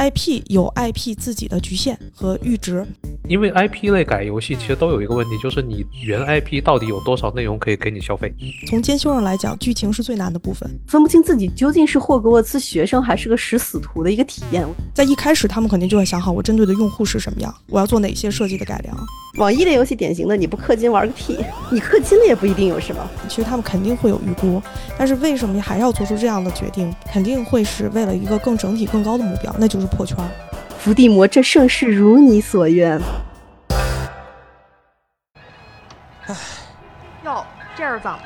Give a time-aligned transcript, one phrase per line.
[0.00, 2.86] IP 有 IP 自己的局限和阈值。
[3.28, 8.34] 因为 IP 类改游戏其实都有一个问题，就是你原 IP 到底有多少内容可以给你消费？
[8.66, 14.66] 从兼修上来讲，剧情是最难的部分，分不清自己究竟是霍格沃茨学生还是个食死徒的一个体验。
[14.94, 18.96] 在一开始，他们肯定就会想好，我针对的用户是什么样，我要做哪些设计的改良。
[19.38, 21.36] 网易的游戏典型的，你不氪金玩个屁，
[21.70, 23.10] 你氪金了也不一定有什么。
[23.28, 24.60] 其实他们肯定会有预估，
[24.98, 26.92] 但是为什么还要做出这样的决定？
[27.12, 30.16] 肯定会是为了一个更整体、更高的目标，那就是破圈。
[30.78, 32.98] 伏地魔，这盛世如你所愿。
[36.26, 36.34] 唉，
[37.24, 37.44] 哟，
[37.76, 38.22] 这是怎么了？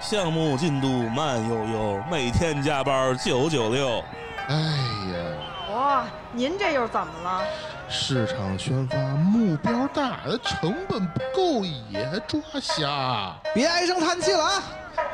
[0.00, 4.02] 项目进度慢悠悠，每天加班九九六。
[4.48, 7.44] 哎呀，哇，您这又怎么了？
[7.90, 13.34] 市场宣发目标大，成本不够也抓瞎。
[13.54, 14.62] 别唉声叹气了啊！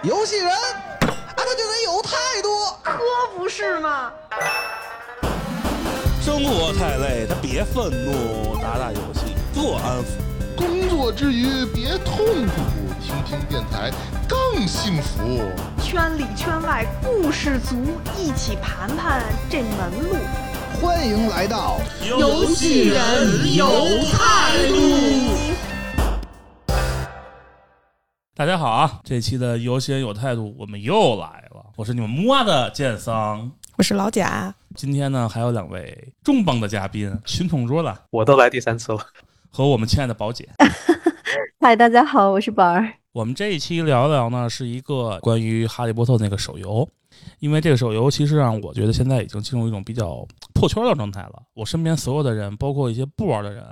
[0.02, 2.11] 游戏人啊，他就得有态
[2.42, 2.48] 度，
[2.83, 2.98] 可
[3.36, 4.12] 不是吗？
[6.24, 10.56] 生活太累，他别愤怒，打打游戏做安抚。
[10.56, 12.62] 工作之余别痛苦，
[12.98, 13.91] 听听电台
[14.27, 15.42] 更幸福。
[15.83, 17.77] 圈里圈外故事足，
[18.19, 20.17] 一起盘盘这门路。
[20.80, 21.77] 欢迎来到
[22.08, 23.67] 游戏人有
[24.11, 24.77] 态度。
[28.34, 28.98] 大家好啊！
[29.05, 31.67] 这期的游戏人有态度，我们又来了。
[31.77, 34.55] 我是你们摸的剑桑，我是老贾。
[34.77, 38.98] 今天呢，还有两位重磅的嘉宾，群同桌了，我都来第三次了。
[39.48, 40.48] 和我们亲爱的宝姐。
[41.61, 42.92] 嗨，大家好，我是宝儿。
[43.12, 46.89] 我们这一期聊聊呢，是一个关于哈利波特那个手游，
[47.39, 51.41] 因为这个手游其实让我觉得现在已经进入一种比较破圈的状态了。
[51.55, 53.64] 我身边所有的人，包括一些不玩的人，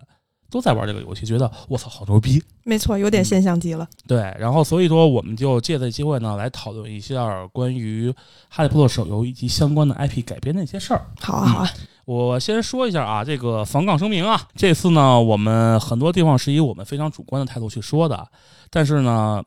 [0.52, 2.40] 都在玩这个游戏，觉得我操，好牛逼！
[2.62, 3.88] 没错，有点现象级了。
[4.06, 8.14] 对，然后所以说，我们就借这机会呢，来讨论一下关于
[8.50, 11.06] 哈利波特手游以及相关的 IP 改编的一些事儿。
[11.18, 11.70] 好啊，好啊。
[12.04, 18.26] 我先说一下啊，这个防杠声明啊，这次呢，我们很多地方是以我们非常主观的态度去说的，
[18.70, 19.42] 但是呢，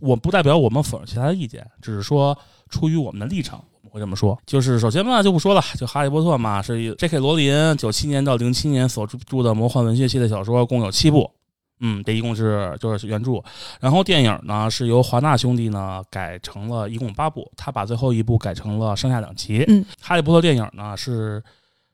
[0.00, 2.36] 我不代表我们否认其他的意见，只是说
[2.68, 4.38] 出于我们的立场，我们会这么说。
[4.46, 7.18] 就是首先嘛，就不说了，就《哈利波特》嘛，是 J.K.
[7.18, 11.30] 罗琳九七年到零七年所著的魔幻文学系列小说，共有七部。
[11.80, 13.40] 嗯，这一共是就是原著，
[13.80, 19.64] 然后电影呢是由华纳兄弟呢改成了一共八部，他把最后一部改成了上下两集。
[19.68, 21.40] 嗯，《哈利波特》电影呢是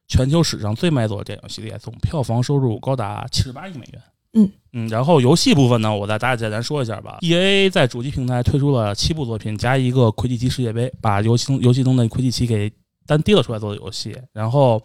[0.09, 4.03] 全球史上最卖座的电影系列，总票房收入高达七十八亿美元。
[4.35, 7.19] 嗯嗯，然后游戏部分呢，我再大家简单说一下吧。
[7.21, 12.73] E A 在主机平台推出了七部作品加一个魁地奇世界杯，把游戏中游戏中的魁地奇给
[13.07, 14.17] 单提了出来做的游戏。
[14.33, 14.83] 然后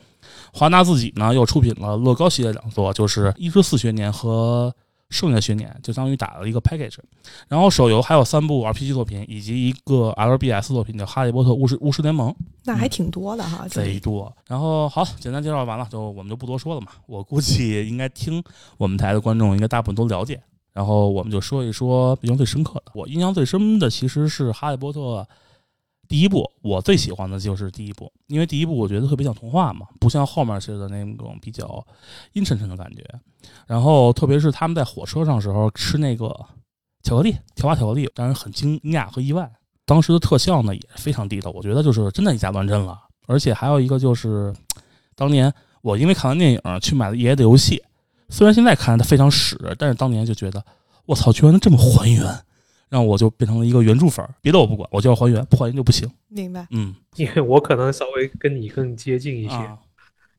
[0.54, 4.72] 华纳自己呢又出品了乐高系列两座，就是一至四学年和
[5.10, 6.98] 剩下的学年，就相当于打了一个 package。
[7.48, 12.32] 然后手游还有三部 RPG 作品，以及一个 LBS 作品叫《哈利波特巫师巫师联盟》。
[12.64, 14.32] 那还挺多的哈，这贼多。
[14.48, 16.88] 然后好，简单介绍完了，就我们就不多说了嘛。
[17.08, 18.44] 我估计应该听
[18.78, 20.40] 我们台的观众应该大部分都了解。
[20.72, 22.92] 然后我们就说一说印象最深刻的。
[22.94, 25.00] 我印象最深的其实是《哈利波特》
[26.10, 31.86] 第一部，我最喜欢的就是第一部，因为第一部我觉得特别像童话嘛，不像后面似的那种比较
[32.34, 33.06] 阴沉沉的感觉。
[33.68, 36.28] 然后特别是他们在火车上时候吃那个
[37.04, 39.50] 巧克力，条画巧克力，让人很惊讶和意外。
[39.86, 43.00] 当时的特效呢也非常地道，我觉得就是真的以假乱真了。
[43.28, 44.52] 而且还有一个就是，
[45.16, 45.54] 当年
[45.84, 47.84] 我因为看完电影去买了爷爷的游戏，
[48.30, 50.66] 虽然现在看它非常屎，但是当年就觉得
[51.06, 52.24] 我操，居然能这么还原，
[52.90, 54.34] 让我就变成了一个原著粉儿。
[54.42, 56.10] 别的我不管，我就要还原，不还原就不行。
[56.28, 56.68] 明白。
[56.72, 59.78] 嗯， 因为我可能稍微跟你更接近一些，啊，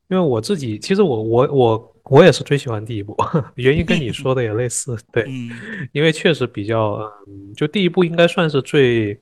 [0.08, 3.16] 因为我自己其实我我我我也是最喜欢第一部，
[3.54, 5.50] 原因跟你说的也类似，对，嗯
[5.92, 6.94] 因为确实比较，
[7.28, 9.20] 嗯，就第一部应该算是最，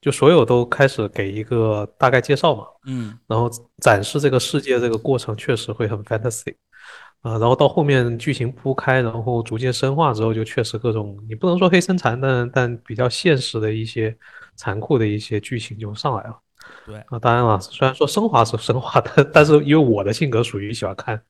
[0.00, 3.50] 就所有都开始给一个大概介绍嘛，嗯然后
[3.82, 6.54] 展示这个世界这个过程确实会很 fantasy，
[7.26, 14.16] 啊，然后到后面剧情铺开，然后逐渐深化之后，就确实各种你不能说黑森残，但但比较现实的一些
[14.54, 16.38] 残酷的一些剧情就上来了。
[16.86, 21.20] 对啊，当然了，虽然说升华是升华但，但是因为我的性格属于喜欢看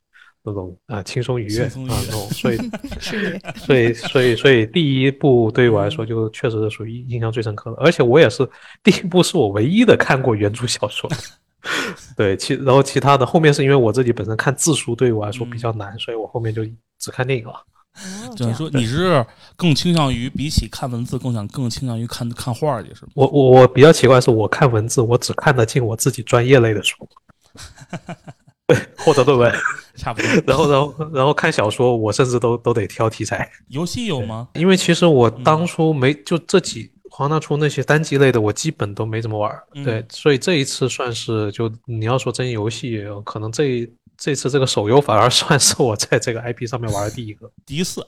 [0.42, 2.56] 那种啊轻松愉悦轻松愉悦啊那种， 所以
[3.56, 8.46] 所以所以所以第一部对于我来说就确实是属于印象最深刻的，而且我也是
[8.82, 11.08] 第一部是我唯一的看过原著小说。
[12.16, 16.64] 对，其然后其他的后面是因为我自己本身看字书对于我来说比较难，所以我后面就
[16.98, 17.54] 只看电影了。
[18.54, 19.24] 说你是
[19.56, 23.12] 更倾向于比起看文字，更想更倾向于看看画儿去是吗？
[23.14, 27.08] 我我我比较奇怪的是，我看文字我只看得进我自己专业类的书，
[28.68, 29.54] 对，或者论文，
[29.96, 30.30] 差不多。
[30.46, 33.50] 然后然后然后看小说，我甚至都都得挑题材。
[33.68, 34.48] 游戏有吗？
[34.52, 39.50] 因为其实我当初没就这几黄大厨那些单机类的，我基本都没怎么玩
[39.82, 47.50] 对，所以这一次算是就你要说真游戏，可能这这次这个手游反而算是我在这个 IP 上面玩的第一个。
[47.64, 48.06] 第一次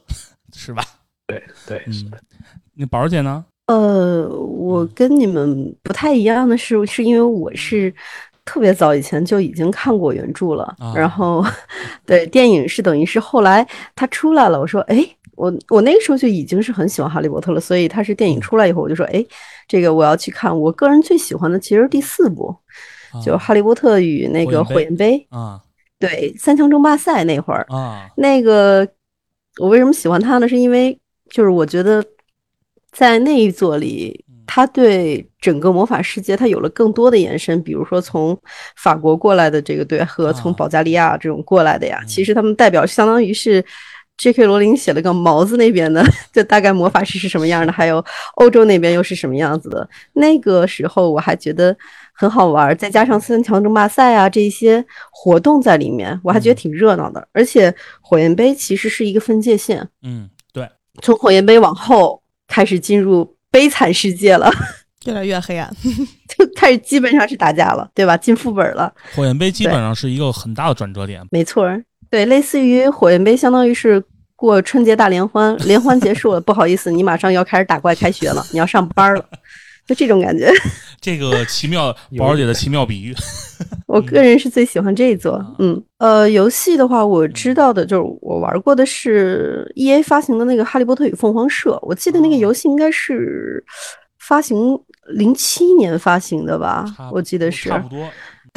[0.53, 0.85] 是吧？
[1.27, 2.21] 对对，是嗯的，
[2.75, 3.43] 那宝儿姐呢？
[3.69, 7.95] 呃，我跟你们不太一样的是，是因为我是
[8.45, 11.43] 特别早以前就已经看过原著了，啊然后
[12.05, 15.03] 对电影是等于是后来它出来了，我说哎，
[15.39, 19.25] 我我那个时候就已经是很喜欢哈利波特了，所以他是电影出来以后，我就说哎，
[19.69, 20.61] 这个我要去看。
[20.61, 22.53] 我个人最喜欢的其实是第四部，
[23.25, 25.61] 就《啊哈利波特与那个火焰杯》，啊
[26.01, 28.87] 对三强争霸赛那会儿，啊那个
[29.61, 30.49] 我为什么喜欢他呢？
[30.49, 30.99] 是因为
[31.31, 32.05] 就是我觉得
[32.91, 38.37] 在那一座里，他对整个魔法世界他有了更多的延伸，比如说从
[38.77, 43.65] 法国过来的这个队和从啊保加利亚这种过来的呀，嗯其实他们代表相当于是。
[44.19, 44.45] J.K.
[44.45, 48.05] 罗琳写了个毛子那边的，就大概魔法师是什么样的，还有
[48.35, 49.89] 欧洲那边又是什么样子的。
[50.13, 51.75] 那个时候我还觉得
[52.13, 57.27] 很好玩，再加上三强争霸赛啊这些活动在里面，我还觉得挺热闹的。
[57.33, 60.69] 而且火焰杯其实是一个分界线，嗯，对，
[61.01, 64.51] 从火焰杯往后开始进入悲惨世界了，
[65.07, 65.73] 越来越黑暗。
[66.29, 68.17] 就开始基本上是打架了，对吧？
[68.17, 71.25] 进副本了，火焰杯基本上是一个很大的转折点。
[71.31, 71.83] 没错儿。
[72.11, 74.03] 对，类似于火焰杯，相当于是
[74.35, 79.25] 过春节大联欢，联欢结束了，不好意思，你马上要开始打怪开学了，你要上班了，
[79.87, 80.51] 就这种感觉。
[81.01, 83.15] 这个奇妙宝儿姐的奇妙比喻，
[83.87, 85.45] 我个人是最喜欢这一座。
[85.59, 93.63] 嗯，呃，游戏的话，我知道的就是我玩过的是 E A 发行的那个《哈利波特与凤凰社》，我记得那个游戏应该是
[94.19, 94.77] 发行
[95.09, 97.79] 零七年发行的吧，我记得是差。
[97.79, 98.09] 不多。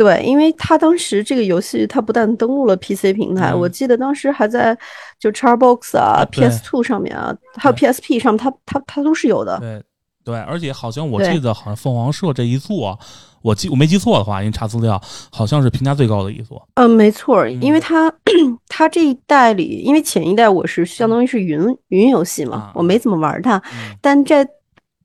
[0.02, 4.76] 对，因为它当时这个游戏它不但登陆了 PC 平台，嗯我记得当时还在
[5.20, 9.60] 就 Xbox 啊、啊 PS Two 上面啊，还有 PSP 上面，它它它都是有的。
[9.60, 9.84] 对
[10.24, 12.98] 对，而且好像我记得，好像凤凰社这一座，
[13.42, 15.00] 我记我没记错的话，因为查资料，
[15.32, 16.68] 好像是评价最高的一座。
[16.76, 18.14] 嗯，没错，因为嗯它
[18.68, 21.60] 它这一代里，因为前一代我是相当于是云
[21.90, 24.48] 云游戏嘛啊，我没怎么玩它，嗯但在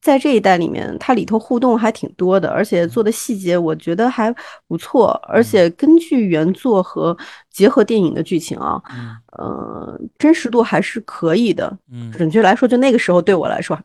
[0.06, 4.32] 在这一代里面，它里头互动还挺多的，而且做的细节我觉得还
[4.68, 7.16] 不错，而且根据原作和
[7.50, 11.76] 结合电影的剧情啊，嗯呃，真实度还是可以的。
[11.90, 13.76] 嗯，准确来说，就那个时候对我来说，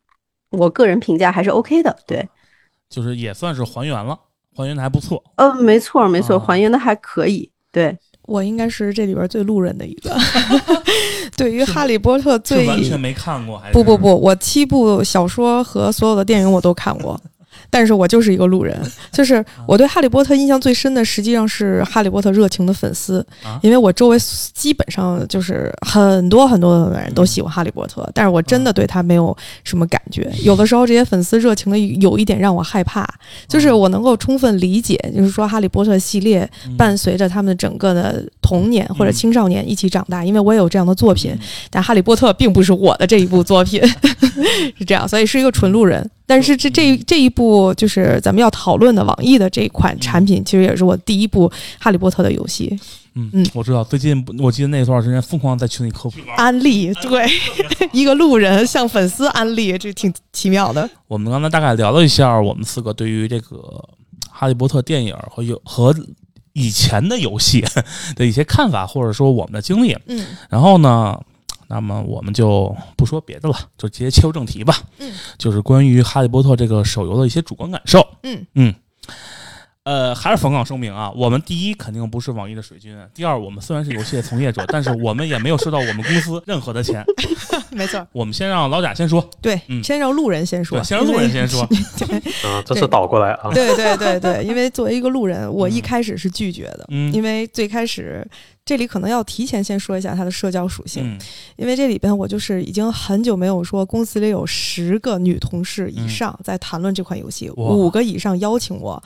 [0.51, 1.97] 我个人评价还是 OK 的。
[2.05, 2.29] 对，
[2.87, 4.15] 就是也算是还原了，
[4.55, 5.23] 还原的还不错。
[5.37, 7.49] 呃，没错没错，啊还原的还可以。
[7.71, 10.15] 对，我应该是这里边最路人的一个。
[11.41, 13.73] 对于哈利波特是最完全没看过，还是？
[13.73, 17.19] 不不不，我七部小说和所有的电影我都看过，
[17.71, 18.79] 但是我就是一个路人。
[19.11, 24.17] 就是我对哈利波特印象最深的，实际上是哈利波特热情的粉丝啊，因为我周围
[24.53, 30.31] 基本上就是很多很多的人都喜欢哈利波特，但是我真的对他没有什么感觉。
[30.43, 33.07] 有的时候这些粉丝热情的有一点让我害怕，
[33.47, 36.77] 就是我能够充分理解，就是说哈利波特系列嗯。
[36.81, 41.31] 伴随着他们整个的童年或者青少年一起长大，因为我也有这样的作品，
[41.69, 43.79] 但《哈利波特》并不是我的这一部作品，
[44.79, 46.09] 是这样，所以是一个纯路人。
[46.25, 52.79] 但是这这这一部就是咱们要讨论的网易的这一款产品，其实也是我第一部《哈利波特》的游戏
[53.15, 56.17] 嗯嗯，我知道，最近我记得那段时间疯狂在群里科普。
[56.37, 57.27] 安利，对，
[57.91, 60.89] 一个路人向粉丝安利，这挺奇妙的。
[61.07, 63.57] 我们刚才大概聊了一下我们四个对于这个
[64.31, 65.93] 《哈利波特》电影和游和
[66.53, 67.61] 以前的游戏
[68.15, 69.93] 的一些看法，或者说我们的经历。
[70.07, 71.19] 嗯然后呢，
[71.71, 74.75] 那么我们就不说别的了，就直接切入正题吧。
[74.99, 78.05] 嗯，就是关于《哈利波特》这个手游的一些主观感受。
[78.23, 78.75] 嗯嗯。
[79.83, 87.03] 呃，还是冯岗声明啊，我们第一肯定不是网易的水军，第二，我们虽然是游戏的从业者，但是我们也没有收到我们公司任何的钱。
[87.71, 91.61] 没错，我们先让老贾先说，对，嗯先让路人先说，对，先让路人先说。
[92.43, 93.49] 啊， 这是倒过来啊。
[93.53, 98.27] 对对对对，因为作为一个路人，我一开始是拒绝的，嗯因为最开始
[98.63, 101.17] 这里可能要提前先说一下它的社交属性，嗯
[101.55, 109.01] 因为这里边我就是已经很久没有说公司里有十个女同事以上在谈论这款游戏，哇五个以上邀请我。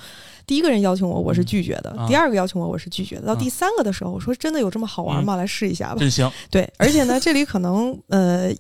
[0.48, 2.06] 第一个人邀请我，我是拒绝的；啊。
[2.08, 3.36] 第二个邀请我，我是拒绝的；到啊。
[3.36, 5.36] 第三个的时候，我说真的有这么好玩吗？
[5.36, 5.98] 来试一下吧。
[6.00, 8.52] 真行，对，而且呢， 这里可能呃，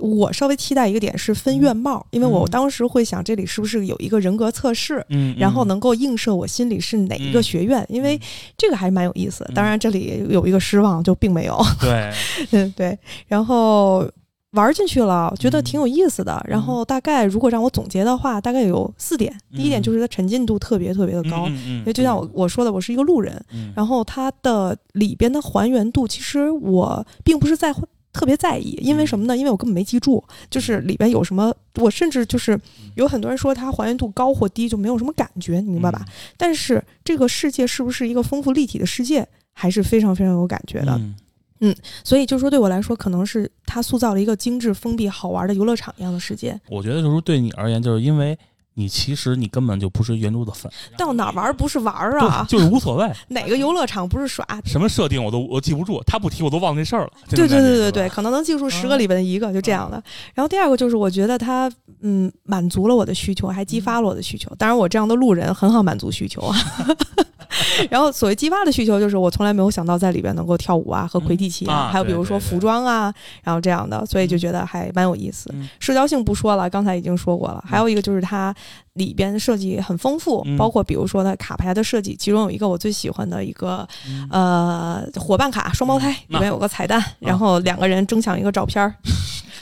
[0.00, 8.20] 我稍微期待一个点是分院帽，因为我嗯当时会想这里是不是有一个人格测试，嗯，然后嗯能够映射我心里是哪一个嗯学院，因为嗯
[8.56, 11.60] 这个还蛮有意思当然，这里有一个失望，就并没有。
[11.80, 12.12] 对，
[12.52, 14.08] 嗯， 对，然后。
[14.52, 16.44] 玩进去了，觉得挺有意思的。
[16.48, 19.32] 然后大概如果让我总结的话，大概有四点。
[19.54, 29.36] 第一点嗯就是它沉浸度特别特别的高，因为就像我我说的，我是一个路人，嗯然后它的里边的还原度，其实我并不是在乎特别在意，因为什么呢？
[29.36, 32.58] 因为我根本没记住，就是里边有什么，我甚至就是
[32.96, 36.04] 有很多人说它还原度高或低就没有什么感觉，你明白吧？
[36.36, 41.00] 但是这个世界是不是一个丰富立体的世界，还是非常非常有感觉的。
[41.60, 41.74] 嗯
[42.04, 46.58] 所以就是说，对我来说，可能是它塑造了一个精致、封闭、好玩的游乐场一样的世界。
[46.68, 48.38] 我觉得就是说对你而言，就是因为
[48.80, 52.46] 你其实你根本就不是原著的粉， 到哪儿玩儿不是玩儿啊？
[52.48, 54.44] 就就是无所谓， 哪个游乐场不是耍？
[54.64, 57.10] 什么设定我都我记不住，他不提我都忘那事儿了。
[57.28, 60.02] 对对对对对，可能能记住十个里边的一个，就这样的。
[60.34, 61.70] 然后第二个就是，我觉得他
[62.00, 64.50] 嗯满足了我的需求，还激发了我的需求。
[64.56, 66.56] 当然，我这样的路人很好满足需求啊。
[67.90, 75.50] 然后所谓激发的需求，就是我从来没有想到在里边能够跳舞啊和魁地奇嗯啊还有比如说对对对服装啊，然后这样的，所以就觉得还蛮有意思。
[75.52, 77.62] 嗯社交性不说了，刚才已经说过了。
[77.66, 78.54] 还有一个就是它
[78.94, 88.94] 里边设计很丰富，嗯包括比如说它卡牌的设计，其中有一个我最喜欢的一个嗯呃伙伴卡双胞胎，嗯里面有个彩蛋，然后两个人争抢一个照片儿。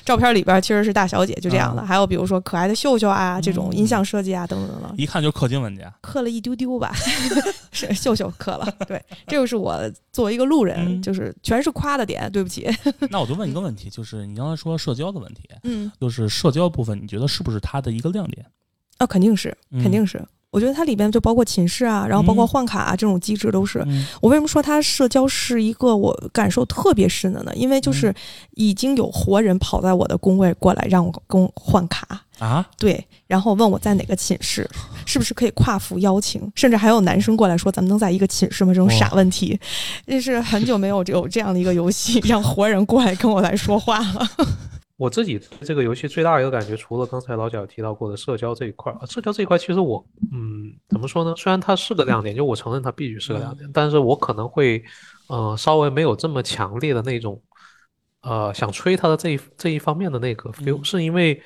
[0.04, 1.84] 照片里边其实是大小姐，就这样的。
[1.84, 5.92] 还有比如说可爱的秀秀啊，这种音像设计啊，等等等等，一看就是氪金玩家。
[6.00, 6.90] 氪了一丢丢吧，
[7.72, 8.66] 是 秀秀氪了。
[8.88, 9.78] 对，这就是我
[10.10, 12.66] 作为一个路人，嗯就是全是夸的点，对不起。
[13.10, 18.46] 那我就问一个问题，就是你刚才说社交的问题，嗯，就是社交部分，你觉得是不是它的一个亮点？
[18.98, 20.22] 啊，肯定是，嗯肯定是。
[20.50, 23.80] 我觉得它里边就包括寝室啊，然后包括嗯换卡啊，这种机制都是。
[23.86, 27.52] 嗯我为什么说它社交是一个我感受特别深的呢？
[27.54, 28.12] 因为就是
[28.54, 34.66] 已经有活人跑在我的工位过来让我跟我换卡，啊，对，然后问我在哪个寝室，
[35.04, 38.72] 是不是可以跨服邀请，甚至还有男生过来说咱们能在一个寝室吗？
[38.72, 39.60] 这种傻问题，
[40.06, 44.26] 这是很久没有有这样的一个游戏，让活人过来跟我来说话了。
[44.98, 51.32] 我自己这个游戏最大的一个感觉，除了刚才老贾提到过的社交这一块儿，社交这一块其实我，嗯，怎么说呢？
[51.36, 54.82] 虽然它是个亮点，就我承认它必须是个亮点，但是我可能会，
[55.28, 57.40] 呃，稍微没有这么强烈的那种，
[58.22, 60.84] 呃，想吹它的这一这一方面的那个 feel，、嗯。
[60.84, 61.40] 是因为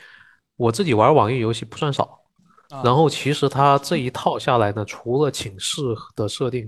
[0.57, 2.23] 我自己玩网易游戏不算少，
[2.71, 2.81] 啊。
[2.83, 5.83] 然后其实它这一套下来呢，除了寝室
[6.17, 6.67] 的设定，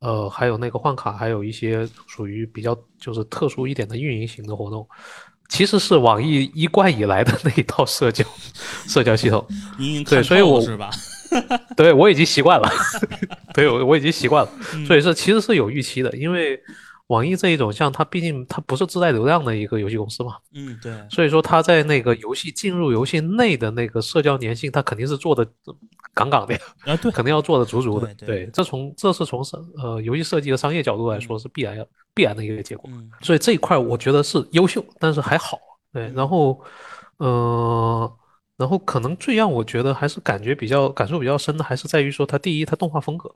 [0.00, 4.86] 呃，还有那个换卡，还有一些属于比较就是特殊一点的运营型的活动，
[5.48, 8.24] 其实是网易一贯以来的那一套社交
[8.86, 9.46] 社交系统。
[10.08, 10.90] 对所以我是吧？
[11.76, 12.70] 对我已经习惯了，
[13.52, 16.58] 对我我已经习惯了，嗯所以是其实是有预期的，因为
[17.08, 25.46] 网易这一种像它毕竟它不是自带流量的一个游戏公司嘛，嗯，对，所以说它在那个游戏进入游戏内的那个社交粘性，它肯定是做的
[26.12, 26.60] 杠杠的呀。
[26.84, 28.12] 啊对， 肯定要做的足足的。
[28.14, 32.90] 对对这从这是从商呃游戏设计和商业角度来说是必然要必然的一个结果。
[32.92, 35.58] 嗯所以这一块我觉得是优秀，但是还好。
[35.92, 36.60] 对，然后
[37.18, 38.12] 呃，
[38.56, 43.32] 然后可能最让我觉得还是感觉比较感受比较深的，还是在于说它第一，它动画风格。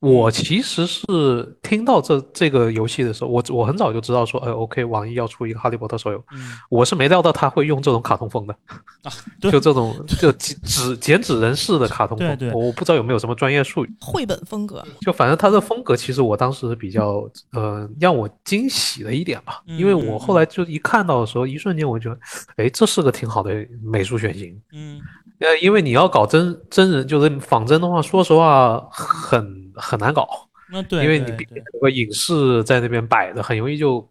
[0.00, 6.52] 我其实是听到这这个游戏的时候，我我很早就知道说，哎，OK，网易要出一个哈利波特手游，嗯。
[6.70, 8.54] 我是没料到他会用这种卡通风的，
[9.02, 22.20] 啊，对 就这种就纸纸剪纸人式的卡通风，对对我不知道有没有什么专业术语，绘本风格，就反正他的风格，其实我当时比较呃让我惊喜的一点吧，因为我后来就一看到的时候，一瞬间我就觉得，
[22.56, 23.52] 哎，这是个挺好的
[23.82, 24.56] 美术选型。
[24.72, 25.00] 嗯。
[25.40, 30.28] 呃，因为你要搞真真人，就是仿真的话，说实话很很难搞，
[30.70, 34.06] 那对，因为你对对毕竟有个影视在那边摆的，很容易就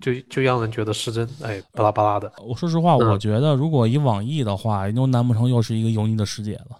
[0.00, 2.30] 就就让人觉得失真，哎，巴拉巴拉的。
[2.46, 6.78] 我说实话，嗯我觉得如果以网易的话，又难不成又是一个油腻的世界了？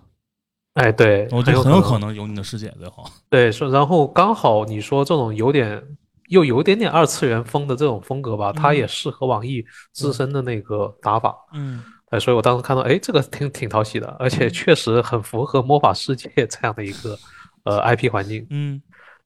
[0.75, 3.05] 哎，对，我觉得很有可可能油腻的世界最后。
[3.31, 5.83] 对，说然后刚好你说这种有点
[6.29, 11.35] 又有点点二次元风的这种风格吧，它嗯也适合网易自身的那个打法。
[11.55, 17.19] 嗯哎，所以我当时看到，哎，这个挺挺讨喜的，而且确实很符合魔法世界这样的一个
[17.67, 18.47] 呃 IP 环境。
[18.49, 18.81] 嗯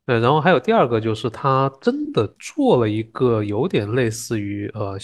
[0.06, 4.98] 对，然后还有第二个就是他真的做了一个有点类似于呃，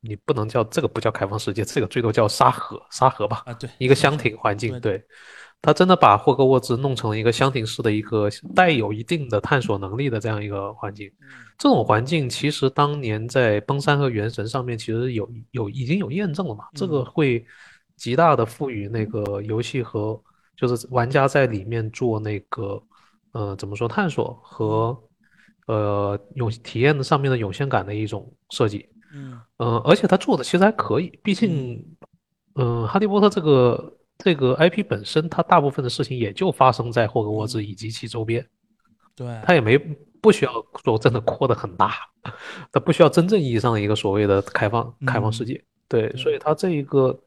[0.00, 4.70] 你不能叫这个不叫开放世界，这个最多叫沙盒沙盒吧，啊，对，一个箱庭环境。
[4.80, 5.04] 对对，
[5.60, 11.10] 他真的把霍格沃兹弄成了一个箱庭式的一个带有一定的探索能力的这样一个环境。
[11.58, 17.44] 这种环境其实当年在崩山和原神上面其实有有已经有验证了嘛，这个嗯会
[17.96, 20.20] 极大的赋予那个游戏和
[20.62, 22.80] 就是玩家在里面做那个
[23.32, 24.96] 呃怎么说探索和
[25.66, 28.88] 呃有体验的上面的涌现感的一种设计。
[29.12, 29.40] 嗯。
[29.56, 31.84] 呃，而且他做的其实还可以，毕竟，
[32.54, 38.46] 嗯，哈利波特这个这个 IP 本身，它大部分的事情也就发生在霍格沃兹以及其周边，
[39.16, 39.76] 对，它也没
[40.20, 40.52] 不需要
[40.84, 41.92] 说真的扩得很大，
[42.70, 45.62] 它不需要真正意义上的一个所谓的开放开放世界。
[45.88, 47.18] 对，所以它这一个，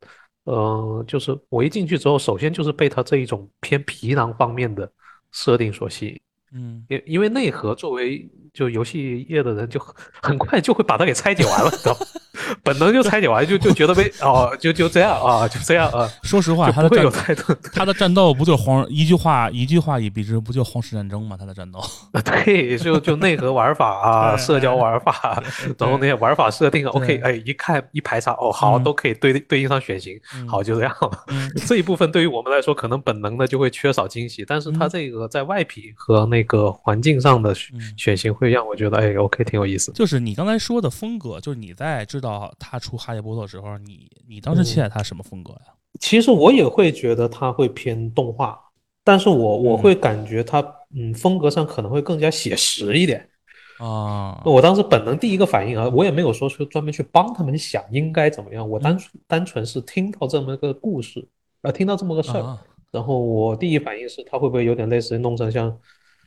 [0.46, 4.90] 呃，就是我一进去之后，首先就是被它这一种偏皮囊方面的
[5.32, 6.20] 设定所吸引。
[6.54, 12.06] 嗯因因为内核作为就游戏业的人就很很快就会把它给拆解完了，知道吗？
[12.64, 17.56] 本能就拆解完，就就觉得被哦，就就这样啊，就这样啊，说实话，他的战有太多。
[17.74, 21.36] 他的战斗不就是黄一句话一句话一笔之，不就皇室战争吗？
[21.40, 21.80] 他的战斗，
[22.24, 25.42] 对，就就内核玩法啊， 社交玩法，
[25.78, 30.96] 然后那些玩法设定，OK，对哎，一看一排查，哦，好，嗯都可以对对应上选型，嗯好，就这样。
[31.02, 31.12] 了
[31.68, 37.54] 这一部分对于我们来说，可能本能的就会缺少惊喜，但是它嗯这个在外皮和那个环境上的
[37.98, 39.92] 选型，会让我觉得，哎，OK，挺有意思。
[39.94, 42.25] 就是你刚才说的风格，就是你在知道
[42.60, 45.74] 他出哈利波特的时候，你你当时期待他什么风格呀？
[46.00, 48.60] 其实我也会觉得他会偏动画，
[49.04, 49.80] 但是我我嗯。
[49.80, 50.60] 会感觉他，
[50.96, 53.30] 嗯，风格上可能会更加写实一点。
[53.78, 61.28] 啊，我当时本能第一个反应啊，我也没有说是专门去帮他们想应该怎么样，我单纯单纯是听到这么一个故事，
[61.62, 62.62] 呃，听到这么个事儿，啊。
[62.92, 65.78] 然后我第一反应是他会不会有点类似于弄成像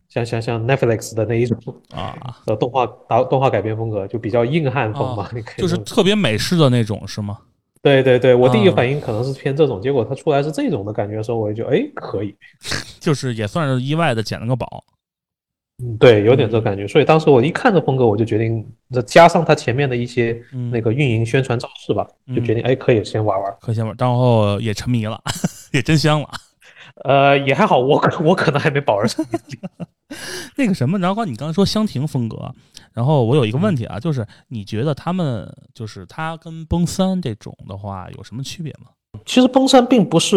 [0.08, 1.58] 像像像 Netflix 的那一种
[1.94, 7.38] 啊，呃动画打动画改编风格，就比较硬汉风嘛， 你可以就是特别美式的那种是吗？
[7.80, 12.34] 对对对，我第一啊反应可能是偏这种，结果它出来是这种的感觉的时候，我就觉得哎可以，
[12.98, 14.84] 就是也算是意外的捡了个宝。
[15.80, 23.56] 嗯，对，有点这感觉，所以当时我一看这风格，我就决定，再加上它前面的一些嗯那个运营宣传造势吧，就决定哎可以先玩玩。
[23.60, 25.22] 可先玩，然后也沉迷了，
[25.72, 26.28] 也真香了。
[27.04, 29.00] 呃，也还好，我可我可能还没保
[30.56, 32.54] 那个什么，然后你刚才说香亭风格，
[32.92, 38.90] 然后我有一个问题啊，就是你觉得他们就是他跟崩三这种的话有什么区别吗？
[39.24, 40.36] 其实崩三并不是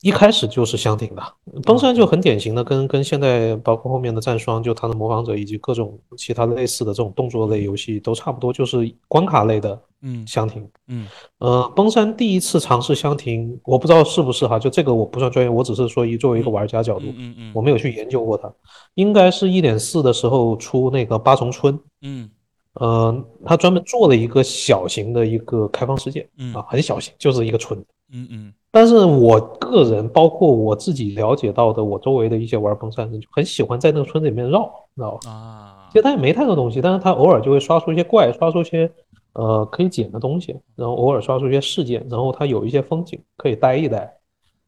[0.00, 1.22] 一开始就是相挺的，
[1.64, 10.68] 崩山就很典型的跟跟现在包括后面的战双，就它的模仿者以及各种其他类似的这种动作类游戏都差不多，就是关卡类的嗯相挺。
[10.86, 11.08] 嗯。
[11.38, 17.52] 呃，崩山第一次尝试相挺，我不知道是不是哈，就这个我不算专业，我只是说以作为一个玩家角度，嗯嗯嗯。
[17.52, 18.48] 我没有去研究过它，
[18.94, 22.30] 应该是一点四的时候出那个八重村，嗯。
[22.74, 26.54] 呃，他专门做了一个小型的一个开放世界嗯。
[26.54, 27.76] 啊，很小型，就是一个村。
[28.12, 35.30] 嗯嗯但是我个人，包括我自己了解到的，我周围的一些玩崩山的人，就很喜欢在那个村子里面绕，知道吧？
[35.30, 38.90] 啊其实他也没太多东西，但是他偶尔就会刷出一些怪，刷出一些
[39.32, 44.14] 呃可以捡的东西，然后偶尔刷出一些事件，然后他有一些风景可以待一待。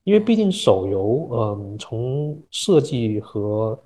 [0.04, 3.78] 因为毕竟手游，嗯、从设计和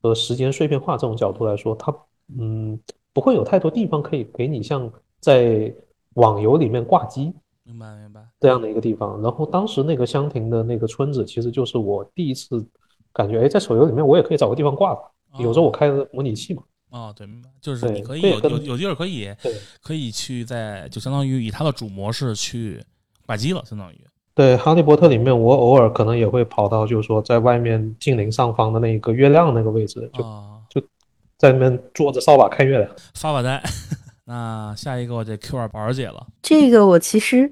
[0.00, 1.92] 和时间碎片化这种角度来说，它
[2.38, 2.78] 嗯
[3.12, 5.74] 不会有太多地方可以给你像在
[6.14, 7.32] 网游里面挂机。
[7.66, 9.20] 明白明白这样的一个地方。
[9.20, 12.64] 然后当时那个香亭的那个村子，其实就是我第一次
[13.12, 15.00] 感觉，哎，在手游里面我也可以找个地方挂的。
[15.38, 19.28] 有时候我开的模拟器嘛，哦对明白，就是对你可以有有有地儿可以
[19.82, 22.82] 可以去在就相当于以它的主模式去
[23.26, 24.00] 挂机了，相当于
[24.34, 30.22] 对，《哈利波特》里面我偶尔可能也会跑到，就是说在外面近邻上方的那个月亮那个位置，就
[30.80, 30.86] 就
[31.36, 32.90] 在那边坐着扫把看月亮。
[33.14, 33.62] 发发呆。
[34.28, 37.48] 那下一个我得 Q 二宝儿姐了，这个我其实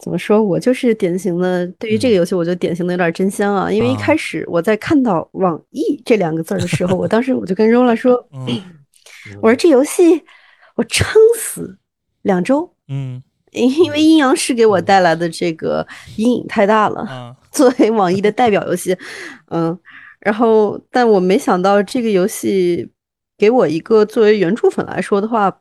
[0.00, 3.70] 怎么说，我就是典型的，对于这个游戏，我就典型的有点真香啊。
[3.70, 3.98] 因为一啊。
[4.00, 8.60] 开始我在看到“网易”这两个字儿的时候， 我当时我就跟 Rola 说，嗯。
[9.40, 10.22] 我说这游戏
[10.74, 11.78] 我撑死
[12.22, 13.22] 两周，嗯。
[13.52, 15.86] 因为阴阳师给我带来的这个
[16.16, 17.06] 阴影太大了。
[17.08, 17.36] 嗯。
[17.52, 18.94] 作为网易的代表游戏，
[19.50, 19.78] 嗯，
[20.20, 22.90] 然后但我没想到这个游戏
[23.38, 25.60] 给我一个作为原著粉来说的话，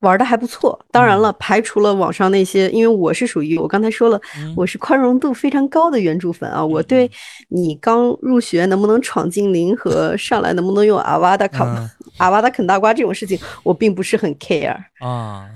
[0.00, 0.78] 玩的还不错。
[0.90, 6.64] 当然了，排除了网上那些，因为我是属于我刚才说了，嗯我是宽容度非常高的原著粉啊。
[6.64, 7.10] 我对
[7.48, 14.76] 你刚入学能不能闯精灵和上来能不能用阿瓦达卡、嗯阿瓦达啃大瓜这种事情，我并不是很 care。
[14.98, 15.48] 啊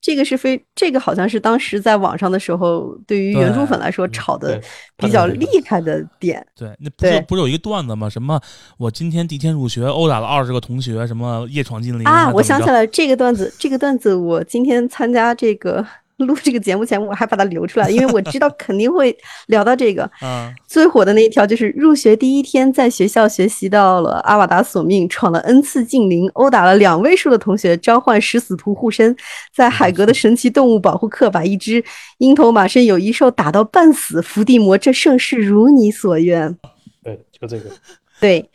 [0.00, 4.60] 这个是非，这个好像是当时在网上的时候，对于原著粉来说嗯炒的
[4.96, 6.46] 比较厉害的点。
[6.54, 8.08] 对，那不是不是有一个段子吗？
[8.08, 8.40] 什么
[8.78, 15.84] 我今天第一天入学，殴打了二十个同学，什么夜闯精灵啊，我想起，来这个段子，这个段子我今天参加这个
[16.18, 19.16] 录这个节目前，我还把它留出来，因为我知道肯定会
[19.48, 20.04] 聊到这个。
[20.20, 29.16] 啊最火的那一条就是入学第一天，在学校学习到了阿瓦达索命，闯了 N 次禁灵，殴打了两位数的同学，召唤食死徒护身，
[29.54, 31.84] 在海格的神奇动物保护课把一只
[32.18, 36.56] 鹰头马身有一兽打到半死，伏地魔这盛世如你所愿。
[37.02, 37.70] 对，就这个。
[38.18, 38.50] 对，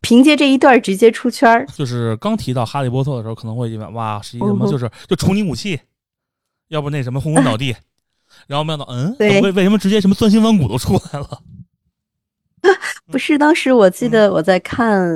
[0.00, 1.66] 凭借这一段直接出圈儿。
[1.66, 5.78] 就是刚提到哈利波特的时候，可能会以为哇是一个什么，就是就处女武器，
[6.72, 7.76] 要不那什么轰轰倒地，
[8.48, 11.28] 然后没想到，嗯，对为为什么直接什么钻心弯骨都出来了？
[13.12, 15.06] 不是，当时我记得我在看，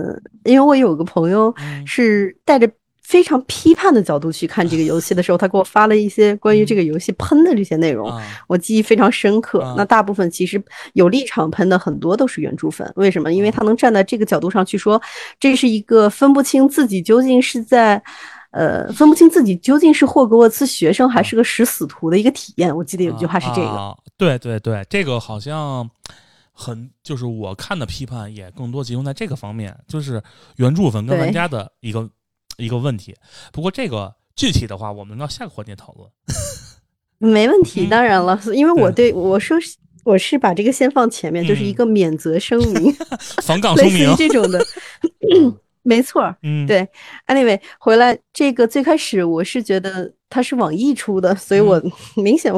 [0.45, 2.71] 因为我有个朋友嗯是带着
[3.03, 9.75] 非常批判的角度去看这个游戏的时候，他给我发了一些关于这个游戏喷的这些内容，啊我记忆非常深刻啊。
[9.79, 13.33] 那大部分其实有立场喷的很多都是原著粉，为什么？
[13.33, 15.01] 因为他能站在这个角度上去说，
[15.40, 18.03] 这是一个分不清自己究竟是在。
[18.57, 22.75] 呃，分不清自己究竟是霍格沃茨学生还是个食死徒的一个体验。
[22.75, 25.87] 我记得有一句话是这个，啊对对对，这个好像
[26.53, 30.23] 很就是我看的批判也更多集中在这个方面，就是
[30.57, 32.09] 原著粉跟玩家的一个
[32.57, 33.14] 一个问题。
[33.53, 36.09] 不过这个具体的话，我们到下个环节讨论。
[37.19, 37.87] 没问题。
[37.87, 42.90] 嗯当然了， 因为我对我说是我是把这个先放前面，就是一嗯个免责声明，
[43.45, 44.64] 防杠声明 这种的。
[45.87, 46.87] 没错儿，嗯，对
[47.29, 52.53] Anyway，回来这个最开始我是觉得它是网易出的，所以我嗯明显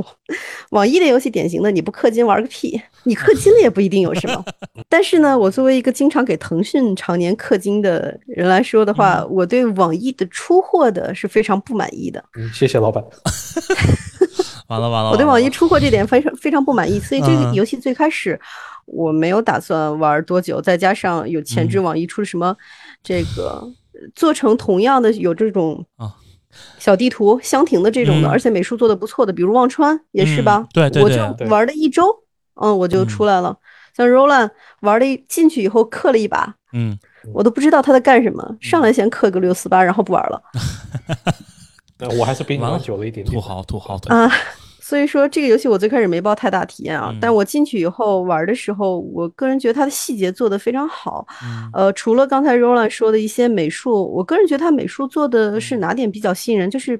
[0.70, 4.42] 网易的游戏典型的你不氪金玩个屁，你氪金了也不一定有什么。
[4.88, 12.24] 但是呢，我作为一个经常给腾讯常年氪金的人来说的话，嗯我对网易的出货的是非常不满意的。
[12.38, 13.04] 嗯，谢谢老板。
[14.68, 18.38] 完了完了，我对网易出货这点非常非常不满意，所以这个嗯游戏最开始
[18.84, 22.54] 我没有打算玩多久，再加上有前置嗯网易出了什么
[23.02, 23.66] 这个
[24.14, 26.14] 做成同样的有这种啊
[26.78, 30.68] 小地图箱庭的这种的，嗯而且美术做的不错的，比如忘川也是吧嗯？
[30.72, 32.04] 对对我就玩了一周，
[32.54, 33.56] 嗯，我就出来了。
[33.96, 36.98] 像 Roland 玩了一进去以后氪了一把，嗯
[37.34, 40.42] 我都不知道他在干什么，上来先氪个六四八，然后不玩了。
[41.98, 43.40] 呃我还是比你玩久了一点点土。
[43.40, 44.30] 豪土豪土豪，啊，
[44.88, 51.26] 所以说这个游戏我最开始没抱太大体验啊，嗯但我进去以后玩的时候，我个人觉得它的细节做得非常好。
[51.44, 56.98] 嗯呃，除了刚才 Roland 说的一些美术，我个人觉得它美术做的是哪点比较吸引人，就是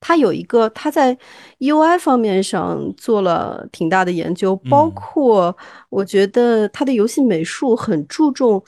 [0.00, 1.16] 它有一个它在
[1.60, 5.56] UI 方面上做了挺大的研究，包嗯括
[5.88, 8.60] 我觉得它的游戏美术很注重。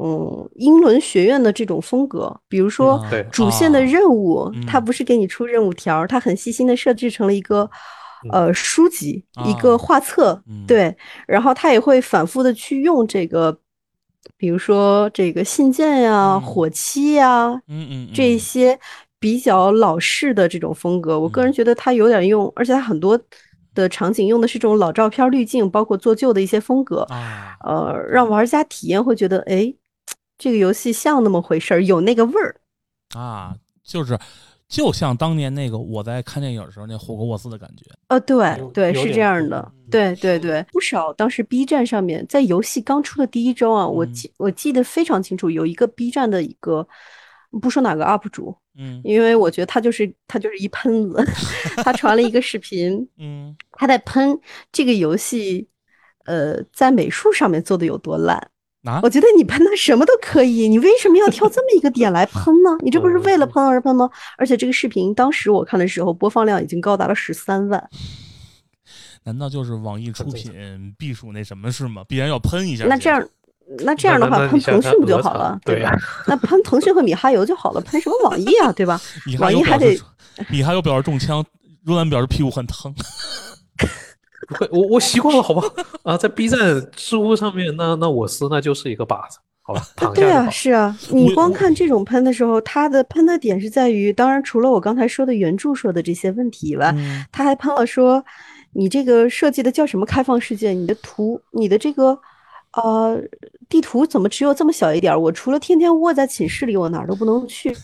[0.00, 7.68] 嗯，英伦学院的这种风格，比如说主线的啊任务，它嗯不是给你出任务条儿，它很细心的设置成了一个
[8.30, 10.64] 呃书籍，一啊个画册，嗯。
[10.66, 13.58] 对，然后它也会反复的去用这个，
[14.36, 18.78] 比如说这个信件呀、嗯火漆呀嗯嗯这嗯些
[19.18, 23.18] 比较老式的这种风格，我个人嗯觉得它有点用，而且它很多
[23.74, 27.56] 的场景用的是这种老照片滤镜，包括做旧的一些风格，啊。
[27.64, 29.72] 呃，让玩家体验会觉得，哎，
[30.42, 32.56] 这个游戏像那么回事儿，有那个味儿。
[33.14, 34.18] 啊，就是
[34.66, 46.84] 就像当年那个我在看电影的时候那霍格沃茨的感觉，呃，对对，是这样的，嗯对对对，不少当时 B 站上面在游戏刚出的第一周啊，我嗯记我记得非常清楚，有一个 B 站的一个，
[47.60, 51.24] 不说哪个 UP 主，嗯因为我觉得他就是他就是一喷子，
[51.84, 54.36] 他传了一个视频， 嗯他在喷
[54.72, 55.68] 这个游戏，
[56.24, 58.48] 呃，在美术上面做的有多烂。
[58.84, 62.70] 啊我觉得你喷他什么都可以，你为什么要挑这么一个点来喷呢？
[62.82, 64.10] 你这不是为了喷而喷吗？
[64.36, 67.88] 而且这个视频当时我看的时候，播放量已经高达了十三万。
[69.24, 72.02] 难道就是网易出品必属那什么是吗？
[72.08, 72.84] 必然要喷一下？
[72.86, 73.24] 那这样，
[73.84, 75.96] 那这样的话，喷腾讯不就好了，对吧？
[76.26, 79.00] 那喷腾讯和米哈游就好了，喷什么网易啊，对吧？
[79.38, 79.96] 网易还得
[80.50, 81.44] 米哈游表示中枪，
[81.84, 82.92] 若兰表示屁股很疼。
[84.48, 85.62] 不会，我我习惯了，好吧？
[86.02, 86.58] 啊，在 B 站、
[86.94, 89.82] 知乎上面，那那我撕那就是一个靶子，好吧？
[89.96, 98.24] 躺下对啊，是啊，你光看这种喷的时候，他的喷的点是在于，当然除了我刚才说的原著说的这些问题以外，嗯他还喷了说，
[98.72, 100.70] 你这个设计的叫什么开放世界？
[100.70, 102.18] 你的图，你的这个
[102.74, 103.20] 呃
[103.68, 105.18] 地图怎么只有这么小一点儿？
[105.18, 107.76] 我除了天天窝在寝室里，我哪儿都不能去。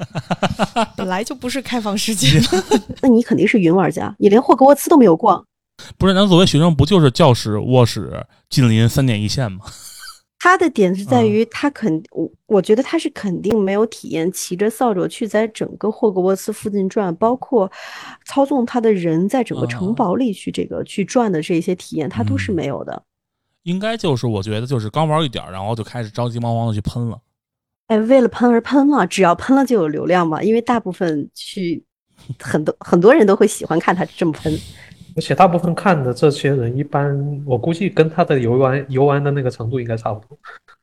[0.96, 2.40] 本来就不是开放世界。
[3.02, 5.44] 那你肯定是云玩家，你连霍格沃茨都没有逛。
[5.98, 9.64] 不是，咱作为学生，不就是教室、卧室、近邻三点一线吗？
[10.42, 17.70] 他的点是在嗯于他肯，我我觉得他是肯定没有体验骑着扫帚去在整个霍格沃茨附近转，包括
[18.24, 23.02] 操纵他的人在整个城啊堡里去这个去转的这些体验，他都是嗯没有的。
[23.64, 27.20] 应该就是我觉得就是刚玩一点，然后就开始着急忙慌的去喷了。
[27.88, 31.84] 哎，为了喷而喷了，只要喷了就有流量嘛，因为大部分去
[32.38, 34.58] 很多很多人都会喜欢看他这么喷。
[35.20, 40.38] 而且大部分看的这些人，一般我估计跟他的游玩游玩的那个程度应该差不多。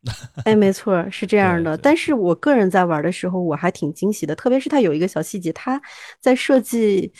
[0.46, 1.76] 哎，没错，是这样的。
[1.76, 5.82] 对对但是我个人在玩的时候，我还挺惊喜的，特别是它有一个小细节，它
[6.22, 7.12] 在设计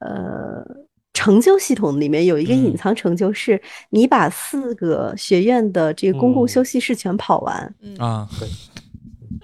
[0.00, 0.64] 呃
[1.12, 7.74] 成就系统里面有一个隐嗯藏成就，是你把四个学院的这个公共嗯休息室全跑完。
[7.82, 8.26] 嗯啊，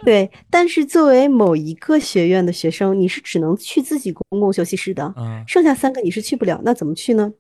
[0.05, 6.61] 对，但是作为某一个学院的学生，你是只能去自己公共休息室的，嗯剩下三个你是去不了。
[6.65, 7.33] 那怎么去呢？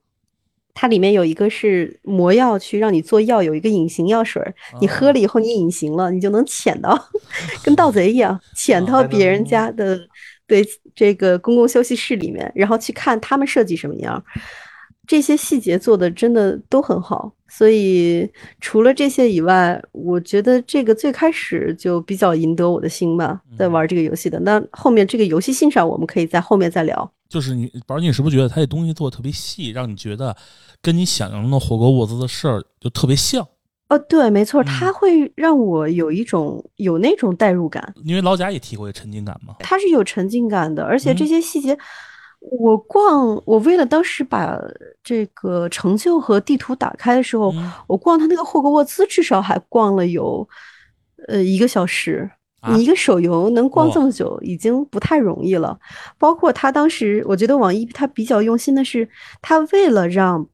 [0.73, 6.97] 它里面有一个是魔药去让你做药，有一个隐形药水儿，你喝了以后你隐形了，你就能潜到，
[7.65, 9.99] 跟盗贼一样，潜到别人家的
[10.47, 14.23] 对这个公共休息室里面，然后去看他们设计什么样。
[15.07, 24.39] 这些细节做的真的都很好，所以除了这些以外，我觉得这个最开始就比较赢得我的心吧，在玩这个游戏的。
[24.41, 27.13] 那后面这个游戏性上，我们可以在后面再聊。
[27.29, 30.37] 就是你，宝儿，你是不是觉得他这东西做的特别细，让你觉得
[30.81, 33.47] 跟你想象中的霍格沃兹的事儿就特别像？
[33.89, 39.57] 哦，对，没错，嗯它会让我有一种有那种代入感，因为老贾也提过这沉浸感嘛。
[39.59, 41.77] 它是有沉浸感的，而且这嗯些细节，
[42.41, 44.59] 我逛，我为了当时把
[45.05, 50.49] 这个成就和地图打开的时候，嗯我逛他那个霍格沃兹，至少还逛了有
[51.29, 52.31] 呃一个小时。
[52.61, 55.79] 啊你一个手游能逛这么久，已经不太容易了。
[56.19, 59.09] 包括他当时，我觉得网易他比较用心的是，
[59.41, 60.47] 他为了让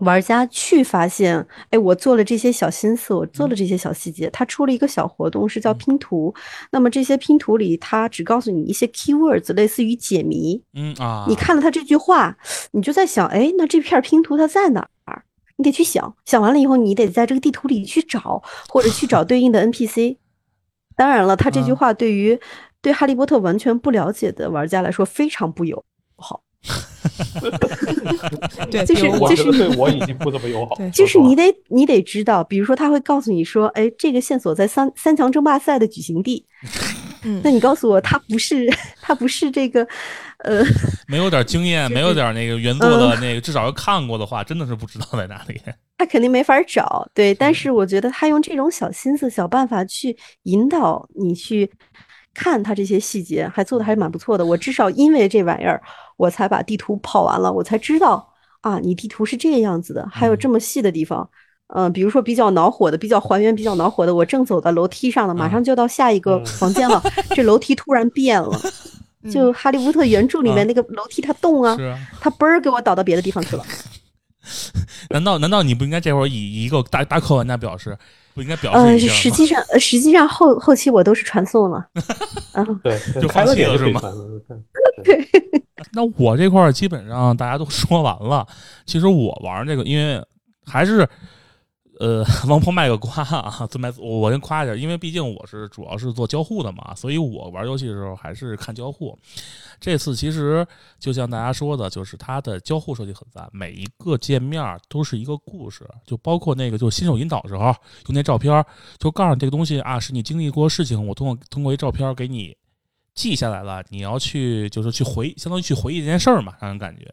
[0.00, 6.34] 玩家去发现，哎，我做了这些小心思，我做了这些小细节，他出了一个小活动，是叫拼图。
[6.72, 10.62] 那么这些拼图里，他只告诉你一些 keywords，类似于解谜。
[10.74, 12.36] 嗯啊，你看了他这句话，
[12.72, 15.24] 你就在想，哎，那这片拼图它在哪儿？
[15.56, 20.16] 你得去想，想完了以后，你得在这个地图里去找，或者去找对应的 NPC。
[20.96, 22.40] 当然了，他这句嗯话对于
[22.80, 25.84] 对哈利波特完全不了解的玩家来说非常不友
[26.16, 26.42] 好。
[28.70, 30.74] 对，就是就是对我已经不怎么友好。
[30.76, 36.44] 对就是你得你得知道，比如说他会告诉你说，哎，这个线索在三三强争霸赛的举行地。
[37.22, 38.66] 嗯那你告诉我，他不是
[39.00, 39.86] 他不是这个，
[40.38, 40.64] 呃，
[41.06, 45.60] 没有点经验，没有点那个原作嗯的那个，至少要看过的话，真的是不知道在哪里。
[45.98, 47.06] 他肯定没法找。
[47.12, 51.70] 对，但是我觉得他用这种小心思、小办法去引导你去
[52.32, 54.46] 看他这些细节，还做的还是蛮不错的。
[54.46, 55.82] 我至少因为这玩意儿，
[56.20, 58.28] 我才把地图跑完了，我才知道
[58.60, 61.26] 啊，你地图是这个样子的，还有这么细的地方。
[61.72, 67.02] 嗯、比如说比较恼火的、比较还原、比较恼火的，我正走在楼梯上呢，马上就到下一个嗯房间了，
[67.34, 68.60] 这楼梯突然变了。
[69.30, 71.76] 就《哈利波特》原著里面嗯那个楼梯它动啊
[72.20, 73.64] 它嘣儿给我倒到别的地方去了。
[75.10, 77.96] 难道难道你不应该这会儿以一个大大客玩家表示，
[78.34, 79.08] 不应该表示？
[79.08, 81.86] 实际上，呃实际上后后期我都是传送了，
[82.54, 84.00] 嗯，对，就放开了点弃了是吗
[85.04, 85.28] 对
[85.92, 88.46] 那我这块儿基本上大家都 说完了。
[88.86, 90.24] 其实我玩这个，因为
[90.64, 91.08] 还是
[91.98, 99.14] 呃，王婆卖个瓜啊，自卖自我先夸一下，因为毕竟我是主要是做交互的嘛，所以我玩游戏的时候还是看交互。
[99.78, 100.66] 这次其实
[100.98, 108.64] 就像大家说的，就是它的交互设计很赞，每一个界面都是一个故事，就包括那个就是新手引导的时候用那照片，
[108.98, 112.56] 就告诉你这个东西啊是你经历过事情，我通过通过一照片给你
[113.20, 117.06] 记下来了，你要去就是去回，相当于去回忆这件事儿嘛，让人感觉。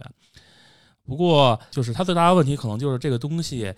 [1.03, 3.73] 不过就是它最大的问题可能就是这个东西，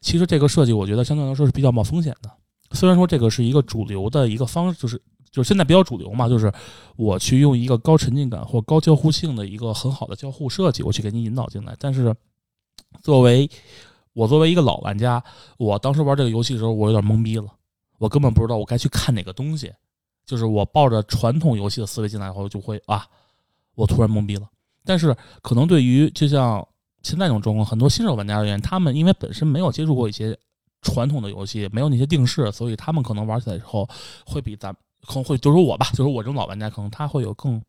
[0.00, 2.30] 其实这个设计我觉得相对来说是比较冒风险的。
[2.70, 4.96] 虽然说这个是一个主流的一个方，就是
[5.32, 6.52] 就是现在比较主流嘛，就是
[6.94, 11.74] 我去用一个高沉浸感或高交互性的一个很好的交互设计，我去给你引导进来。
[11.80, 12.14] 但是
[13.02, 13.50] 作为
[14.12, 15.22] 我作为一个老玩家，
[15.58, 17.46] 我当时玩这个游戏的时候，我有点懵逼了，
[17.98, 19.72] 我根本不知道我该去看哪个东西。
[20.24, 23.06] 就是我抱着传统游戏的思维进来以后，就会啊，
[23.74, 24.48] 我突然懵逼了。
[24.84, 26.66] 但是可能对于就像
[27.02, 30.36] 现在这种状况，很多新手玩家而言，他们因为本身没有接触过一些
[30.82, 33.88] 传统的游戏，没有那些定式，所以他们可能玩起来之后
[34.26, 34.72] 会比咱
[35.06, 37.62] 可能会就说我吧，就是我这种老玩家，可能他会有更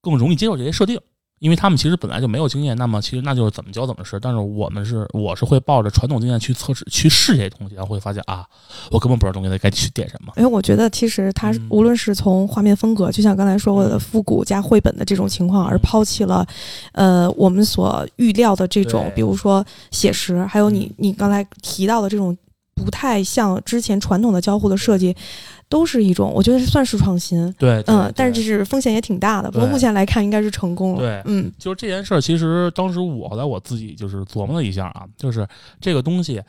[0.00, 1.00] 更容易接受这些设定。
[1.40, 4.20] 因为他们其实本来就没有经验，那么其实那就是怎么教怎么试。
[4.20, 8.46] 但是我们是，我是会抱着传统经验去测试、去试这些东西，然后会发现啊，
[8.92, 10.32] 我根本不知道中间该去点什么。
[10.36, 11.66] 因为我觉得，其实它嗯。
[11.70, 16.46] 无论是从画面风格，就像刚才说过的复古加绘本的这种情况，而抛弃了，
[16.92, 21.08] 呃，我们所预料的这种，比如说写实，还有你嗯。
[21.08, 22.36] 你刚才提到的这种
[22.74, 25.16] 不太像之前传统的交互的设计，
[25.68, 27.40] 都是一种，我觉得算是创新。
[27.58, 29.50] 对，对嗯，但是这是风险也挺大的。
[29.50, 31.00] 不过目前来看，应该是成功了。
[31.00, 35.46] 对嗯就是这件事儿，其实当时我后来我自己就是琢磨了一下啊，就是
[35.80, 36.42] 这个东西，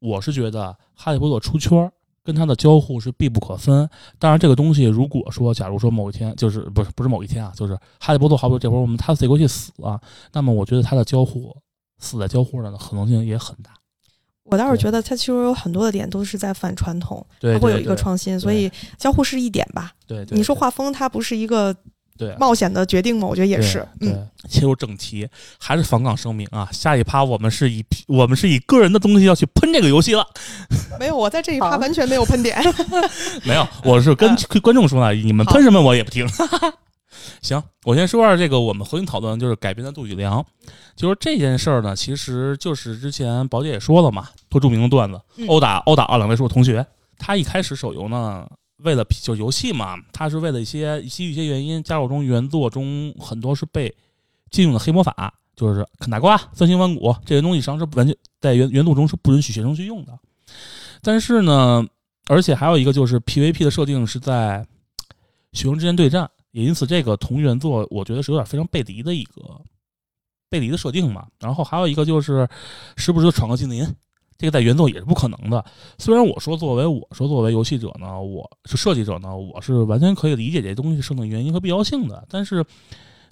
[0.00, 1.92] 我是觉得《哈利波特》出圈儿
[2.24, 3.88] 跟它的交互是必不可分。
[4.18, 10.00] 当然，这个东西如果说，假如说某一天，就是不是不是某一天啊，就是《哈利波特》好比这会儿我们他这个游戏死了，
[10.32, 11.54] 那么我觉得它的交互
[11.98, 13.70] 死在交互上的可能性也很大。
[14.44, 19.92] 我倒是觉得它其实有很多的点都是在反传统，对，它会有一个创新，所以交互是一点吧。
[20.06, 21.74] 对对，你说画风，它不是一个
[22.18, 23.26] 对冒险的决定吗？
[23.26, 23.86] 我觉得也是。
[24.00, 25.26] 嗯，对，切入正题，
[25.58, 26.68] 还是防杠声明啊！
[26.70, 30.26] 下一趴我们是以我们是以个人的东西要去喷这个游戏了。
[31.00, 32.62] 没有，我在这一趴完全没有喷点。
[33.44, 36.28] 没有，我是跟嗯观众说呢，你们喷什么我也不听。
[37.42, 40.44] 行，我先说下这个我们核心讨论就是改编的杜宇良，
[40.96, 46.84] 就是这件事儿呢，其实就是之前宝姐也说了嘛，特著名的段子，嗯殴打殴打二两位数同学。
[47.18, 48.46] 他一开始手游呢，
[48.78, 53.94] 为了就游戏嘛，他是为了一些基于一些原因，加入中原作中很多是被
[54.50, 60.12] 禁用的黑魔法，就是啃大瓜、三星弯骨这些东西，实际上是完全在原原作中是不允许学生去用的。
[61.02, 61.86] 但是呢，
[62.26, 64.66] 而且还有一个就是 PVP 的设定是在
[65.52, 69.60] 学生之间对战，也因此这个同原作我觉得是有点非常背离的一个
[70.48, 71.26] 背离的设定嘛。
[71.40, 72.48] 然后还有一个就是
[72.96, 73.84] 时不时地闯个精灵，
[74.38, 75.64] 这个在原作也是不可能的。
[75.98, 82.64] 虽然我说作为我说作为游戏者呢，我是设计者呢，我是完全可以理解这东西设定原因和必要性的，但是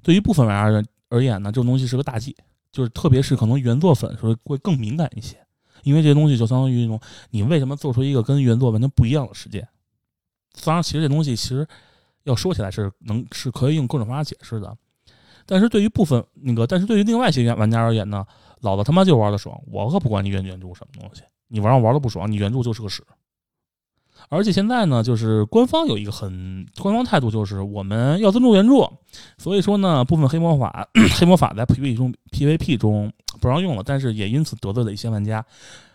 [0.02, 2.36] 对于部分玩家而而言呢，这种东西是个大忌，
[2.72, 5.36] 就是特别是可能原作粉是会更敏感一些。
[5.84, 9.68] 因为这些东西就相当于一种，你为什么做出一个跟原作完全不一样的事件？
[10.64, 11.66] 当然，其实这东西其实
[12.24, 14.76] 要说起来是能是可以用各种方法解释的，
[15.46, 18.24] 但是对于部分那个，但是对于另外一些玩家而言呢，
[18.60, 23.02] 老子他妈就玩的爽，我可不管你原原著什么东西，你玩我玩的不爽，你原著就是个屎。
[24.28, 28.88] 而且现在呢，就是官方有一个很官方态度，就是我们要尊重原著，
[29.36, 35.44] 所以说呢，部分黑魔法 黑魔法在 PVP 中 PVP 中不让用了，但是也因此得罪了一些玩家，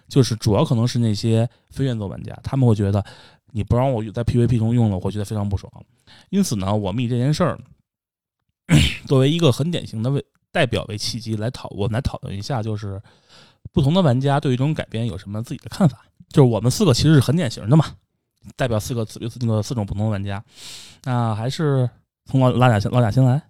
[0.10, 3.02] 就是主要可能是那些非原作玩家，他们会觉得
[3.54, 5.72] 你不让我在 PVP 中用了，我会觉得非常不爽。
[6.30, 7.60] 因此呢，我们以这件事儿
[9.06, 13.02] 作为一个很典型的为代表为契机来讨，我们来讨论一下，就是
[13.72, 16.00] 不同的玩家对于这种改编有什么自己的看法。
[16.30, 17.86] 就是我们四个其实是很典型的嘛，
[18.56, 20.44] 代表四个四那个四种不同的玩家。
[21.04, 21.90] 那还是
[22.26, 23.42] 从老老贾先老贾先来。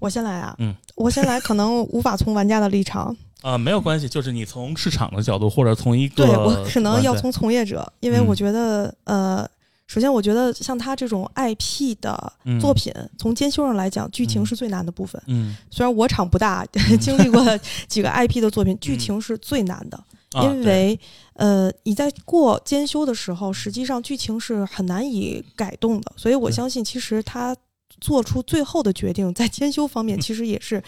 [0.00, 9.48] 我先来啊，嗯，我先来，可能无法从玩家的立场， 啊、没有关系，就是你从市场的角度，或者从一个对我可能要从从业者，因为嗯我觉得，呃，
[9.86, 15.20] 首先我觉得像他这种 IP 的嗯作品，从监修上来讲，剧情嗯是最难的部分。
[15.26, 16.64] 嗯，虽然我场不大，
[17.00, 17.44] 经历过
[17.88, 19.96] 几个 IP 的作品，剧嗯情是最难的，
[20.32, 20.98] 啊因为
[21.34, 27.54] 呃你在过监修的时候，实际上剧情是很难以改动的，所以我相信其实他。
[28.02, 30.82] 做出最后的决定，在监修方面 其实也是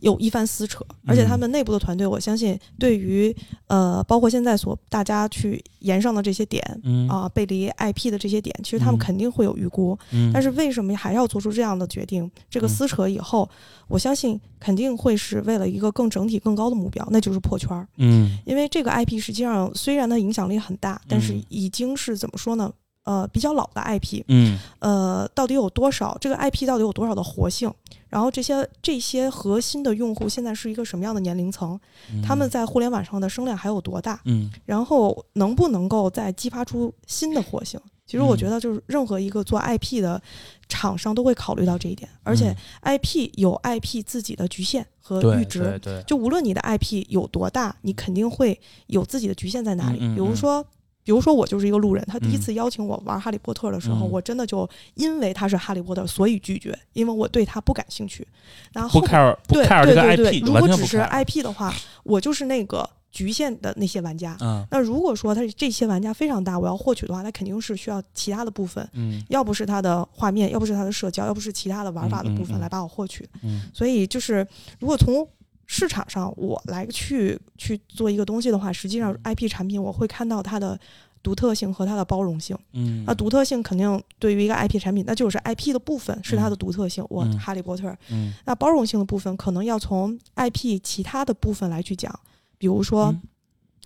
[0.00, 3.34] 有一番撕扯，而且他们内部的团队，我相信对于
[3.66, 9.96] 呃，包括现在所大家去延上的这些点嗯啊、背离 IP 的这些点，其实他们嗯肯定会有预估。
[10.12, 12.30] 嗯，但是为什么还要做出这样的决定？
[12.48, 13.46] 这个嗯撕扯以后，
[13.86, 17.86] 我相信肯定会是为了一个更整体、更高的目标，那就是破圈儿。
[17.98, 22.72] 嗯因为这个 IP 实际上虽然它影响力很大，但是嗯已经是怎么说呢？
[23.04, 26.16] 呃，比较老的 IP，嗯呃，到底有多少？
[26.20, 27.72] 这个 IP 到底有多少的活性？
[28.08, 31.78] 然后这些这些核心的用户现在是一个什么样的年龄层？
[32.12, 34.20] 嗯，他们在互联网上的声量还有多大？
[34.24, 37.78] 嗯然后能不能够再激发出新的活性？
[38.06, 40.20] 其实我嗯觉得，就是任何一个做 IP 的
[40.68, 45.60] 厂商都会考虑到这一点，而且嗯 IP 有 IP 自己的局限和阈值。
[45.60, 49.98] 对对，就无论你的 IP 有多大，你肯定会有自己的局限在哪里。
[50.02, 50.64] 嗯嗯比如说，
[51.04, 58.26] 比如说我就是一个路人，他第一嗯次邀请我玩哈利波特的时候，嗯我真的就因为他是哈利波特，所以拒绝，因为我对他不感兴趣。
[58.72, 60.98] 然后不 care 不对 care 这个对对对，IP，如果只是。
[60.98, 64.36] IP 的话，我就是那个局限的那些玩家。
[64.40, 73.28] 嗯那如果说他这些玩家非常大，我要获取的话，那肯定是需要其他的部分，嗯要不是他的画面，要不是他的社交，要不是其他的玩法的部分来把我获取。
[73.42, 74.46] 嗯所以就是，
[74.80, 75.26] 如果从
[75.66, 80.78] 市场上我来去去做一个东西的话，实际上 IP 产品我会看到它的
[81.22, 82.56] 独特性和它的包容性。
[82.72, 87.04] 嗯，那独特性肯定对于一个 IP 产品，那就是 IP 的部分是它的独特性。
[87.08, 87.38] 我嗯。
[87.38, 88.32] 哈利波特，嗯。
[88.44, 92.12] 那包容性的部分可能要从 IP 其他的部分来去讲，
[92.58, 93.22] 比如说，嗯。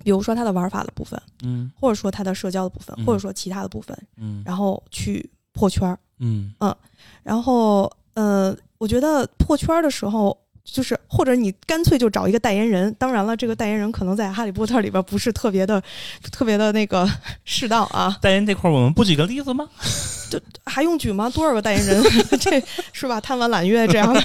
[0.05, 1.71] 比如说它的玩法的部分，嗯。
[1.81, 3.05] 或者说它的社交的部分，嗯。
[3.07, 4.43] 或者说其他的部分，嗯。
[4.45, 5.99] 然后去破圈儿。
[6.21, 6.53] 嗯
[7.23, 10.37] 然后，呃，我觉得破圈儿的时候，
[10.71, 12.95] 就是或者你干脆就找一个代言人。
[12.99, 15.83] 当然了，这个代言人可能在《哈利波特》里边不是特别的、
[16.31, 17.09] 特别的那个
[17.45, 18.17] 适当啊。
[18.21, 19.67] 代言这块儿我们不举个例子吗？
[20.31, 21.29] 就还用举吗？
[21.31, 22.03] 多少个代言人？
[22.39, 23.19] 这是吧？
[23.19, 24.21] 贪玩揽月这样的，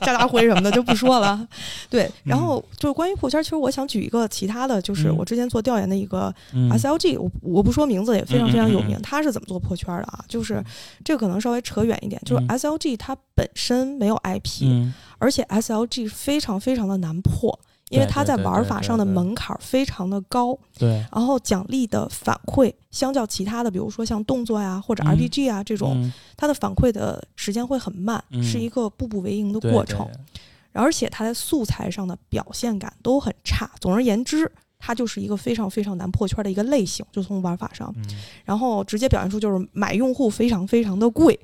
[0.00, 1.46] 家家辉什么的就不说了。
[1.88, 10.22] 对，然后就是关于破圈儿，其实我想举一个其他的，就是嗯我之前做调研的一个嗯 SLG，我我不说名字也非常非常有名嗯嗯嗯，他是怎么做破圈儿的啊？
[10.28, 10.62] 就是
[11.02, 17.58] 这个可能稍微扯远一点，就是嗯 SLG 它本身没有 IP，嗯而且 SLG 非常非常的难破，
[17.90, 30.40] 因为它在玩法上的门槛儿非常的高，对然后奖励的反馈相较其他的，比如说像动作呀或者嗯 RPG 啊这种，嗯它的反馈的时间会很慢，嗯是一个步步为营的过程，对
[30.72, 33.70] 而且它在素材上的表现感都很差。
[33.80, 34.50] 总而言之。
[34.78, 38.04] 它就是一个非常非常难破圈的一个类型，就从玩法上，嗯
[38.44, 41.36] 然后直接表现出就是买用户非常非常的贵，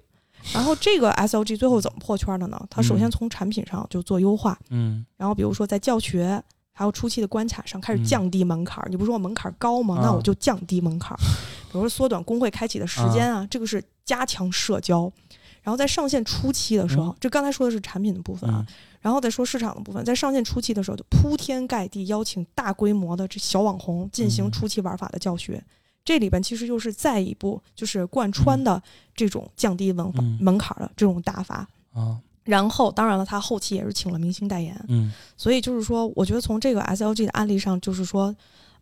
[0.53, 2.61] 然后这个 SOG 最后怎么破圈的呢？
[2.71, 8.89] 它首先嗯从产品上就做优化，嗯然后比如说在教学还有初期的关卡上开始嗯降低门槛儿。
[8.91, 9.99] 你不是说我门槛儿高吗？
[10.03, 11.19] 那啊我就降低门槛儿，
[11.71, 15.13] 比如说缩短工会开启的时间啊，这个是加强社交。
[15.63, 25.63] 然后在上线初期的时候，嗯这刚才说的是产品的部分啊，嗯然后再说市场的部分，在上线初期的时候，就铺天盖地邀请大规模的这小网红进行嗯初期玩法的教学。
[26.05, 28.83] 这里边其实又是再一步，就是贯穿的
[29.15, 30.39] 这种降低门嗯。
[30.41, 31.67] 门槛的这种打法。
[31.93, 32.19] 啊。
[32.45, 35.13] 然后，当然了，他后期也是请了明星代言，嗯。
[35.37, 38.35] 所以就是说，我觉得从这个 SLG 的案例上，就是说，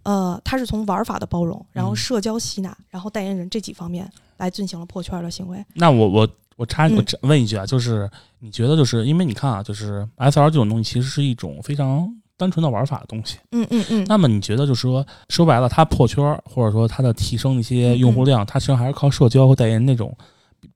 [0.03, 1.97] 呃，他是从玩法的包容，然后嗯。
[1.97, 5.63] 社交吸纳，然后代言人这几方面来进行了破圈的行为。
[5.75, 7.05] 那我我我插嗯。
[7.21, 12.11] 我问一句啊，就是你觉得就是因为你看啊，就是 SR 这种东西其实是一种非常
[12.41, 13.37] 单纯的玩法的东西。
[13.53, 20.17] 嗯嗯嗯，那么你觉得就是说说白了，它破圈儿或者说它的提升一些用户量，它实际上还是靠社交和代言那种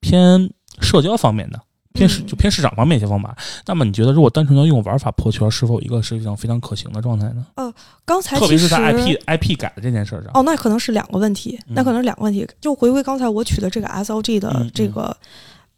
[0.00, 0.50] 偏
[0.80, 1.58] 社交方面的。
[1.96, 3.36] 偏就偏市场方面一些方法，
[3.66, 7.46] 那么你觉得如果单纯的用玩法破圈，是否一个实际上非常可行的状态呢？
[7.54, 7.72] 呃
[8.04, 10.32] 刚才特别是在 IP IP 改的这件事儿上。
[10.34, 12.44] 哦，那可能是两个问题，那嗯可能是两个问题。
[12.60, 15.16] 就回归刚才我取的这个 SOG 的嗯这个、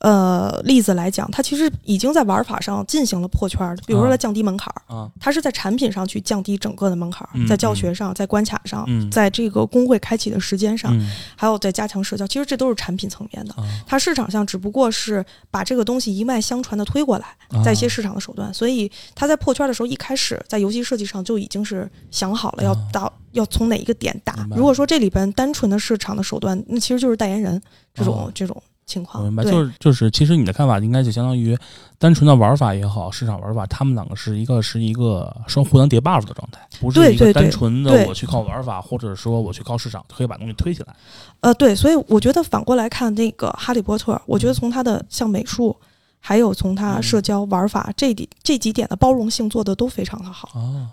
[0.01, 4.11] 呃例子来讲，它其实已经在玩法上进行了破圈儿，比如说啊。
[4.11, 9.11] 它降低门槛儿，啊，它是在产品上去降低整个的门槛儿，嗯在教学上，在关卡上，嗯。
[9.11, 11.11] 在这个工会开启的时间上，嗯。
[11.37, 13.55] 还有在加强社交，其实这都是产品层面的。
[13.55, 17.27] 啊，它市场上只不过是把这个东西一脉相传的推过来，
[17.65, 22.89] 在一些啊市场的手段，所以它在破圈的时候，一开始在游戏设计上就已经是想好了要啊。
[22.93, 24.47] 到、要从哪一个点打。
[24.55, 27.61] 如果说这里边单纯的市场的手段，那其实就是代言人
[27.95, 29.23] 这种、哦这种情况。
[29.23, 31.57] 我明白，就是就是，其实你的看法应该就相当于
[31.99, 40.95] 单纯的玩法也好，市场玩法，他们两个是一个是一个双互相叠 buff 的状态，不是一个单纯的我去靠玩法，或者说我去靠市场可以把东西推起来。
[41.41, 45.77] 呃，对，所以我觉得反过来看那个《哈利波特》，我嗯觉得从它的像美术，
[46.21, 50.49] 还有从它社交玩法这里这几点的包容性做的都非常的好。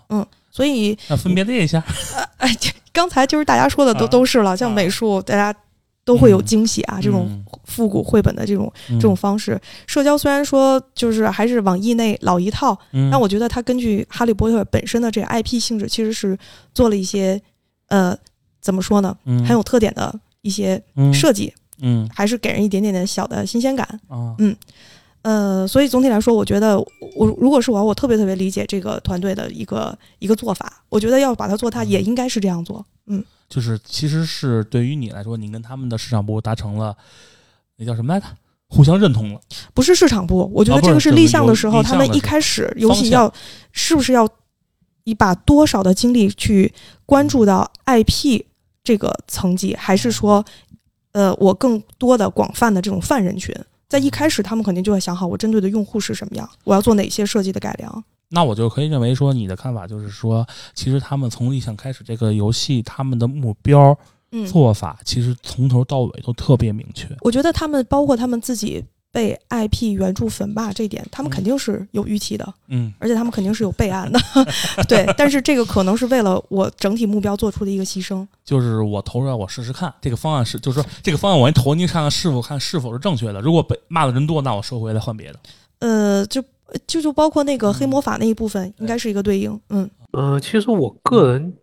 [0.08, 1.82] 哦，所以那分别列一下。
[2.38, 5.58] 哎，这刚才就是大家说的都、啊都是了，像美术大家
[6.04, 6.44] 都会有嗯。
[6.44, 7.44] 惊喜啊，这种嗯。
[7.64, 9.60] 复古绘本的这种这这种方式。
[9.86, 16.36] 社交虽然说就是还是网易那老一套，嗯，但我觉得它根据哈利波特本身的这个 IP 性质，其实是
[16.74, 17.40] 做了一些
[17.88, 18.16] 呃
[18.60, 19.44] 怎么说呢，嗯。
[19.44, 21.12] 很有特点的一些嗯。
[21.12, 22.08] 设计，嗯。
[22.12, 23.86] 还是给人一点点的小的新鲜感。
[24.08, 24.34] 啊
[25.24, 26.78] 呃，所以总体来说，我觉得
[27.16, 30.84] 我如果是我，我特别特别理解这个团队的一个一个做法。
[30.90, 32.84] 我觉得要把它做大，也应该是这样做。
[33.06, 36.94] 嗯，就是其实是对于你来说，你跟他们的市场部达成了
[37.78, 38.26] 那叫什么来着？
[38.68, 39.40] 互相认同了。
[39.72, 43.32] 不是市场部，我觉得这个是立项的时候，他们一开始游方向戏要
[43.72, 44.28] 是不是要
[45.04, 46.70] 你把多少的精力去
[47.06, 48.42] 关注到 IP
[48.82, 50.44] 这个层级，还是说，
[51.12, 53.54] 呃，我更多的广泛的这种泛人群？
[53.88, 58.04] 在一开始，他们肯定就会想好，我针对的用户是什么样，我要做哪些设计的改良。
[58.30, 63.96] 那我就可以认为说，你的看法就是说，其实他们从立项开始，这个游戏他们的目标
[64.32, 67.06] 嗯，做法，其实从头到尾都特别明确。
[67.20, 74.18] 我觉得他们包括他们自己被 IP 原著粉霸这一点，他们嗯肯定是有预期的，嗯而且他们肯定是有备案的。
[74.88, 78.26] 对，但是这个可能是为了我整体目标做出的一个牺牲。
[78.44, 83.40] 就是我投出来，我试试看这个方案是，就是说这个方案我先投进去看看是否看是否是正确的。
[83.40, 85.38] 如果被骂的人多，那我收回来换别的。
[85.78, 86.42] 呃，就
[86.88, 89.60] 就就包括那个嗯黑魔法那一部分，应该是一个对应。
[89.68, 91.54] 嗯呃，其实我个人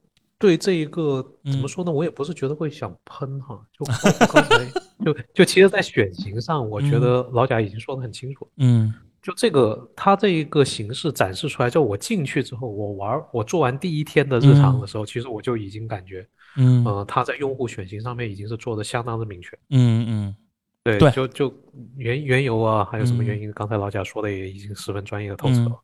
[0.41, 3.85] 对这一个怎么嗯说呢，我也不是觉得会想喷哈，就
[4.25, 4.65] 刚才
[5.05, 8.49] 就就其实，在选型上，我觉嗯得老贾已经说的很清楚。
[8.57, 16.27] 嗯就这个，他这一个形式展示出来，就我进去之后，我玩儿，我做完第一天的日常的时候，其实我就已经感觉，
[16.57, 19.55] 嗯呃，他在用户选型上面已经是做的相当的明确。
[19.69, 20.35] 嗯嗯
[20.83, 21.53] 对，对就就
[21.95, 23.51] 原原油啊，还有什么嗯原因？
[23.53, 25.79] 刚才老贾说的也已经十分专业的透彻嗯了。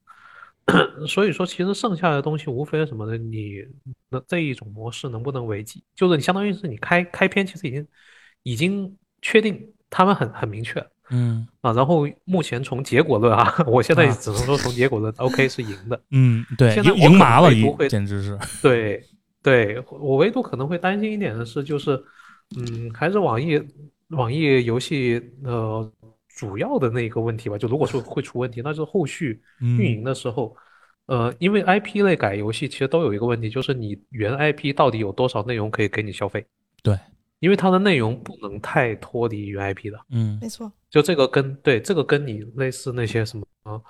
[1.07, 3.18] 所以说，其实剩下的东西无非是什么呢？
[3.18, 3.63] 你
[4.09, 5.84] 那这一种模式能不能为继？
[5.95, 7.88] 就是你相当于是你开开篇，其实已经
[8.43, 11.72] 已经确定他们很很明确嗯啊。
[11.72, 16.01] 然后目前从结果论啊， 我现在啊只能说从结果论，OK 是赢的。
[16.11, 18.38] 嗯，对，赢现在赢麻了，一能会不会简直是。
[18.61, 19.01] 对，
[19.41, 21.97] 对我唯独可能会担心一点的是，就是，
[22.57, 23.57] 嗯，还是网易
[24.09, 25.89] 网易游戏呃
[26.38, 27.58] 主要的那个问题吧。
[27.58, 30.56] 就如果说会出问题，那就是后续嗯运营的时候，
[31.08, 36.46] 呃，因为 IP 类改游戏其实都有一个问题，就是你原 IP 到底有多少内容可以给你消费？
[36.84, 36.96] 对，
[37.40, 40.00] 因为它的内容不能太脱离原 IP 的。
[40.12, 40.72] 嗯没错。
[40.90, 43.84] 就这个跟对这个跟你类似那些什么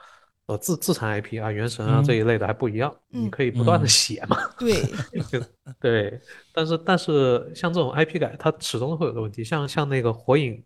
[0.48, 4.38] 呃自自产 IP 啊、原神啊嗯这一类的还不一样，你嗯可以不断的嗯写嘛。
[4.58, 4.82] 对，
[5.80, 6.20] 对，
[6.54, 9.44] 但是但是像这种 IP 改，它始终会有个问题。
[9.44, 10.64] 像像那个火影，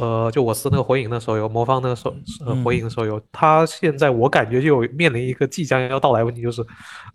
[0.00, 2.10] 呃，就我是那个火影的手游，魔方那个手
[2.46, 6.64] 呃嗯火影的手游，它现在我感觉就有面临一个即将要到来问题，就是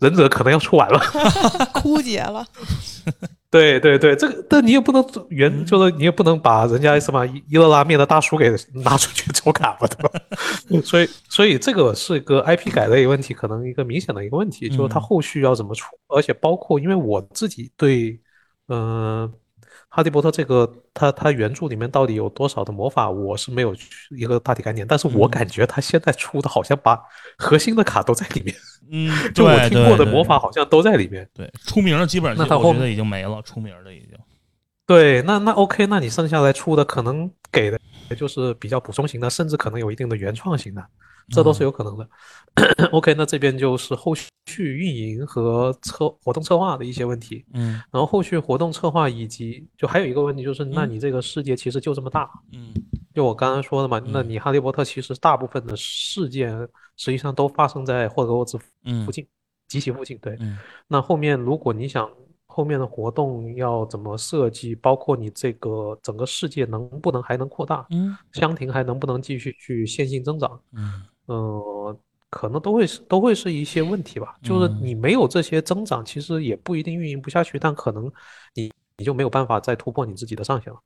[0.00, 1.00] 忍者可能要出完了。
[1.74, 2.46] 枯竭了。
[3.50, 10.80] 对对对，这个但你也不能原，就是你也不能把人家什么伊伊勒拉面的大叔给拿出去抽卡吧，对吧？
[10.82, 18.18] 所以所以这个是一个 IP 改的一个问题，可能一个明显的一个问题，就是它嗯后续要怎么出，而且包括因为我自己对，
[18.68, 19.30] 嗯、
[19.94, 23.76] 哈利波特这个它它原著里面到底有多少的魔法，我是没有
[24.16, 26.98] 一个大体概念，但是我嗯感觉它现在出的好像把
[27.36, 28.56] 核心的卡都在里面，
[28.90, 31.28] 嗯， 就我听过的魔法好像都在里面。
[31.34, 34.18] 对出名的基本上那我觉得已经没了，出名的已经。
[34.86, 37.78] 对，那那 OK，那你剩下来出的可能给的
[38.08, 40.82] 也就是比较补充型的，甚至可能有一定的原创型的，
[41.28, 42.08] 这都是有可能的。
[42.90, 44.30] OK，那这边就是后续
[44.76, 47.80] 运营和策活动策划的一些问题，嗯。
[47.90, 50.90] 然后后续活动策划以及就还有一个问题就是，那嗯。
[50.90, 52.74] 你这个世界其实就这么大，嗯。
[53.14, 54.28] 就我刚刚说的嘛，那嗯。
[54.28, 56.50] 你哈利波特其实大部分的事件
[56.96, 59.06] 实际上都发生在霍格沃兹嗯。
[59.06, 59.26] 附近，
[59.68, 60.36] 集齐附近，对。
[60.40, 60.58] 嗯。
[60.86, 62.10] 那后面如果你想
[62.46, 68.14] 后面的活动要怎么设计，包括你这个整个世界能不能还能扩大，嗯。
[68.32, 71.02] 香亭还能不能继续去线性增长，嗯
[71.32, 71.98] 呃，
[72.30, 74.36] 可能都会是都会是一些问题吧。
[74.42, 78.10] 就是嗯你没有这些增长，其实也不一定运营不下去，但可能
[78.54, 80.78] 你你就没有办法再突破你自己的上限了。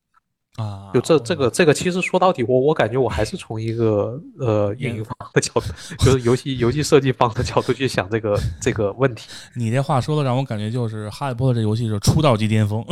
[0.56, 5.66] 啊，就这这个这个，其实说到底，我我感觉我还是从一个呃运营方的角度，
[5.98, 9.28] 就是游戏游戏设计方的角度去想这个这个问题。
[9.54, 12.82] 你这话说的让我感觉就是《哈利波特》这游戏是出道即巅峰。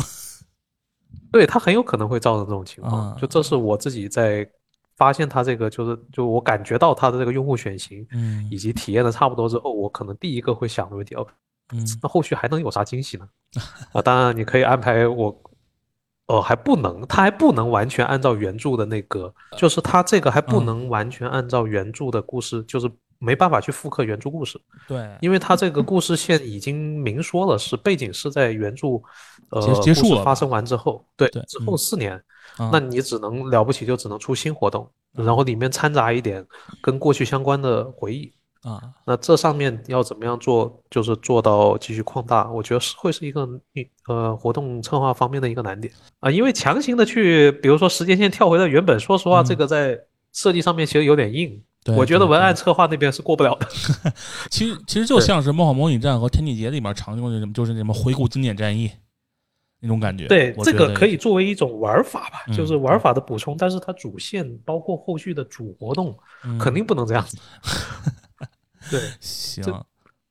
[1.33, 3.09] 对，它很有可能会造成这种情况。
[3.09, 4.47] 啊就这是我自己在
[4.97, 8.47] 发现它这个，就是就我感觉到它的这个用户选型嗯。
[8.51, 11.27] 以及体验的差不多之后，我可能第一个会想的问题，哦，
[11.73, 11.85] 嗯。
[12.03, 13.29] 那后续还能有啥惊喜呢？
[13.93, 15.43] 啊，当然你可以安排我，
[16.27, 20.67] 哦，还不能，它还不能完全按照原著的那个，就是它这个还不嗯。
[20.67, 24.61] 能完全按照原著的故事，就是没办法去复刻原著故事。
[24.87, 29.01] 对，因为它这个故事线已经明说了，是背景是在原著，
[29.51, 32.13] 呃，结结束发生完之后，对，对之后嗯四年，
[32.57, 36.45] 啊那你只能了不起就只能出新活动，然后里面掺杂一点
[36.83, 38.33] 跟过去相关的回忆。
[38.63, 43.47] 啊那这上面要怎么样做，就是做到继续扩大，我觉得是会是一个
[44.09, 50.01] 呃活动策划方面的一个难点啊，因为强行的去，比如说时间线跳回到原本，说实话，嗯这个在
[50.33, 51.63] 设计上面其实有点硬。
[51.85, 53.69] 对我觉得文案策划那边是过不了的。
[54.51, 58.91] 其实其实就像是《梦幻模拟战》和《天地劫》里面常用的什么，就是什么回顾经典战役
[59.81, 60.27] 那种感觉。
[60.27, 67.37] 对，这个可以作为一种玩法吧，嗯就是玩法的补充，但是它主线包括后续的主活动，嗯肯定不能这样子。
[68.91, 69.65] 对行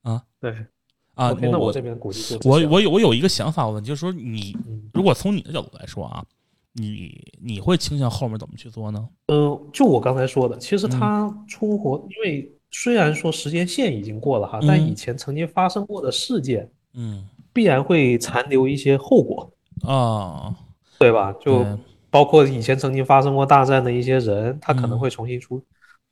[0.02, 0.52] 啊对
[1.14, 1.32] 啊。
[1.40, 6.26] 那我我这边估计就这我我有我有一个想法问，就是说你嗯如果从你的角度来说啊，
[6.74, 9.08] 你你会倾向后面怎么去做呢？
[9.28, 10.90] 呃，就我刚才说的，其实嗯。
[10.90, 14.88] 它出活，因为虽然说时间线已经过了哈，但嗯。
[14.88, 17.28] 以前曾经发生过的事件嗯。
[17.54, 19.52] 必然会残留一些后果，
[19.88, 20.56] 啊，
[20.98, 21.32] 对吧？
[21.40, 21.64] 就
[22.10, 25.00] 包括以前曾经发生过大战的一些人，他可能嗯。
[25.00, 25.62] 会重新出，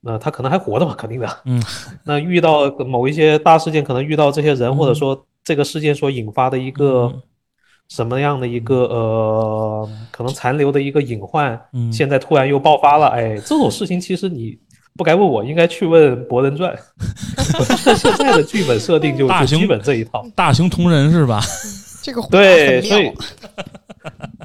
[0.02, 1.28] 那他可能还活着嘛，肯定的。
[1.46, 1.60] 嗯。
[2.06, 4.96] 那遇到某一些大事件，可能遇到这些人，或者嗯。
[4.96, 7.22] 说这个事件所引发的一个嗯
[7.92, 14.58] 什么样的一个呃，可能残留的一个隐患，嗯现在突然又爆发了，哎，这种事情其实你
[14.96, 16.74] 不该问我，应该去问《博人传》。
[17.98, 20.26] 《现在的剧本设定就大型就基本这一套。
[20.34, 21.42] 大型同人是吧？
[22.02, 23.12] 这个对，所以。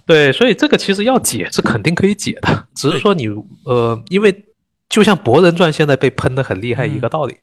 [0.04, 3.28] 对，所以这个其实要解是肯定可以解的，只是说你
[3.64, 4.44] 呃，因为
[4.88, 7.36] 就像《博人传》现在被喷的很厉害一个嗯道理，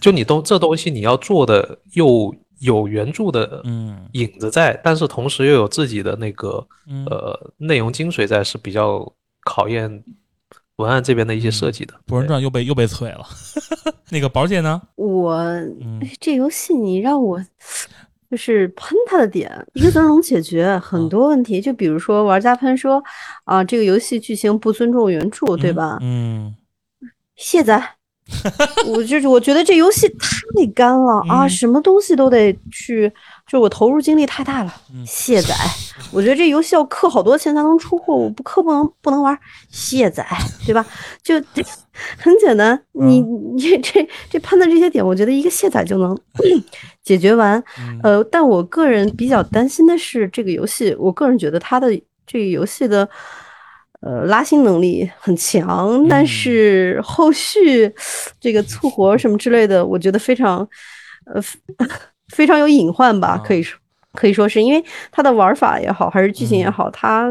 [0.00, 2.32] 就你东这东西你要做的又
[2.62, 9.12] 有原著的嗯影子在，但是同时又有自己的那个嗯呃内容精髓在，是比较
[9.44, 10.02] 考验
[10.76, 11.94] 文案这边的一些设计的。
[12.06, 13.26] 《博人传》又被又被催了。
[14.10, 14.80] 那个宝姐呢？
[14.94, 15.42] 我
[16.20, 17.44] 这游戏你让我
[18.30, 21.60] 就是喷他的点，一个字儿能解决 很多问题。
[21.60, 23.02] 就比如说玩家喷说
[23.44, 25.98] 啊，这个游戏剧情不尊重原著，对吧？
[26.00, 26.54] 嗯
[27.36, 27.96] 卸载。
[28.86, 33.10] 我就是我觉得这游戏太干了啊，嗯什么东西都得去，
[33.46, 34.74] 就我投入精力太大了。
[34.92, 35.54] 嗯卸载，
[36.12, 39.38] 我觉得这游戏要氪好多钱才能出货，我不氪不能不能玩。
[39.70, 40.26] 卸载，
[40.66, 40.84] 对吧？
[41.22, 41.34] 就
[42.18, 46.18] 很简单，你嗯你这这喷的这些点，我觉得一个卸载就能
[47.04, 47.62] 解决完。
[47.78, 51.88] 嗯呃，但我个人比较担心的是这个游戏，我个人觉得它的
[52.26, 53.08] 这个游戏的
[54.02, 56.26] 呃拉新能力很强，但嗯。
[56.26, 57.92] 是后续
[58.40, 60.68] 这个促活什么之类的，我觉得非常
[61.26, 61.40] 呃
[62.34, 63.78] 非常有隐患吧，可以说
[64.12, 64.62] 可以说是。
[64.62, 67.30] 因为它的玩法也好，还是剧情也好，它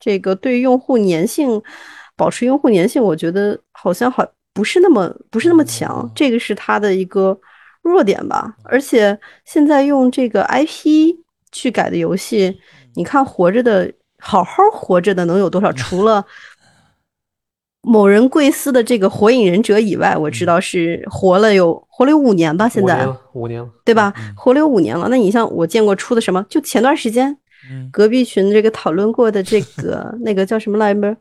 [0.00, 1.62] 这个对于用户粘性，
[2.16, 7.38] 保持用户粘性，我觉得好像好不是那么不是那么强，这个是它的一个
[7.82, 8.56] 弱点吧。
[8.64, 11.16] 而且现在用这个 IP
[11.52, 12.58] 去改的游戏，
[12.94, 13.92] 你看活着的
[14.26, 15.72] 好好活着的能有多少？
[15.72, 16.24] 除了
[17.82, 24.34] 某人贵司的这个火影忍者以外，我知道是活了有活了有五年吧，现在五年了，对吧嗯？
[24.36, 25.06] 活了有五年了。
[25.08, 26.44] 那你像我见过出的什么？
[26.48, 27.36] 就前段时间
[27.70, 31.16] 嗯，隔壁群这个讨论过的这个 那个叫什么来着？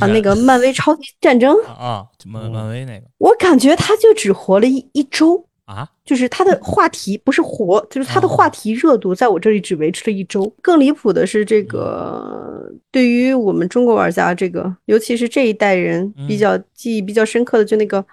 [0.00, 8.30] 啊，那个漫威超级战争，啊漫漫威那个我感觉他就只活了一一周，啊，就是他的话题不是活，就是他的哦。
[8.30, 10.52] 话题热度在我这里只维持了一周。
[10.60, 18.04] 更离谱的是，这个对于我们中国玩家，这个尤其是这一代人比嗯较记忆比较深刻的，就那个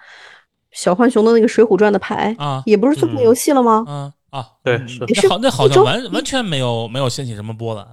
[0.70, 2.62] 小浣熊的那个《水浒传》的牌，啊。
[2.64, 4.12] 也不是做成嗯游戏了吗？
[4.30, 4.78] 啊对。
[4.86, 7.84] 是那好，那好像完完全没有没有掀起什么波澜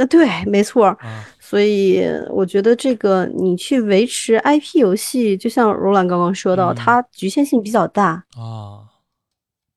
[0.00, 0.96] 那对，没错
[1.38, 6.74] 所以我觉得这个你去维持 IP 游戏，就像罗兰刚刚说到，嗯。
[6.74, 8.24] 它局限性比较大。
[8.34, 8.88] 啊，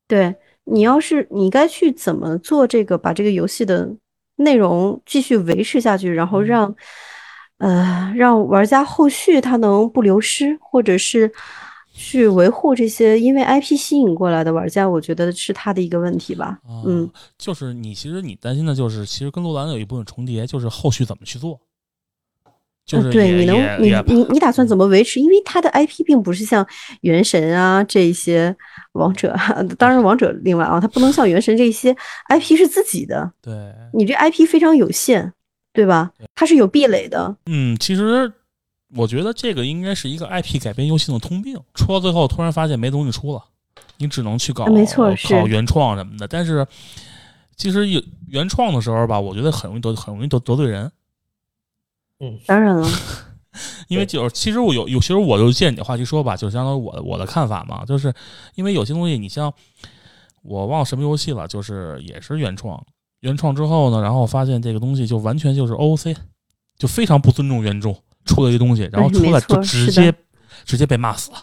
[0.07, 3.89] 对你要是你该去怎么做这个，把这个游戏的
[4.38, 6.45] 内容继续维持下去，然后嗯。
[6.45, 6.76] 让、
[7.57, 11.32] 呃让玩家后续他能不流失，或者是
[11.93, 16.59] 去维护这些因为 IP 吸引过来的玩家，我觉得是他的一个问题吧。
[16.63, 21.59] 啊嗯，就是你其实你担心的就是，其实跟洛兰有一部分重叠，就是后续怎么去做，
[22.85, 25.19] 就是呃对，你能你你你打算怎么维持？
[25.19, 26.67] 因为它的 IP 并不是像
[27.01, 28.55] 原神啊这一些
[28.93, 31.95] 王者啊，当然王者另外啊，它不能像原神这些
[32.29, 33.53] IP 是自己的，对，
[33.93, 35.31] 你这 IP 非常有限，
[35.71, 36.11] 对吧？
[36.35, 37.37] 它是有壁垒的。
[37.45, 38.31] 嗯，其实
[38.95, 43.43] 我觉得这个应该是一个 IP 改编游戏的通病，出到最后突然发现没东西出了，
[43.97, 46.27] 你只能去搞啊没错是搞原创什么的。
[46.27, 46.65] 但是
[47.55, 50.91] 其实有原创的时候吧，我觉得很容易得很容易得得罪人，
[52.19, 52.87] 嗯，当然了，
[53.87, 58.13] 因为就是其实我有有，其实我就借你的话题说吧，就相当于我的我的看法嘛，就是
[58.55, 59.53] 因为有些东西，你像
[60.41, 62.83] 我忘了什么游戏了，就是也是原创，
[63.21, 66.15] 原创之后呢，然后发现这个东西就完全就是 OOC，
[66.77, 67.95] 就非常不尊重原著
[68.26, 70.13] 出了一个东西，然后出来就直接
[70.65, 71.38] 直接被骂死了。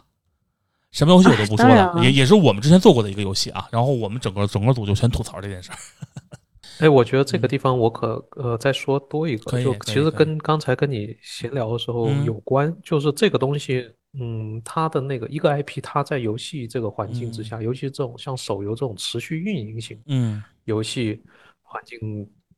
[0.92, 5.78] 什么游戏我都不说了，也也是我们之前做过的一个游戏啊，然后我们整个整个组就全吐槽这件事儿。
[6.80, 13.86] 哎，我觉得这个地方我可呃再说多一个，就其实跟刚才跟你闲聊的时候嗯有关，就是这个东西，
[14.18, 21.22] 嗯，它的那个一个 IP，它在游戏这个环境之嗯下，尤其是这种像手游这种持续运营型嗯，游戏
[21.62, 21.98] 环境，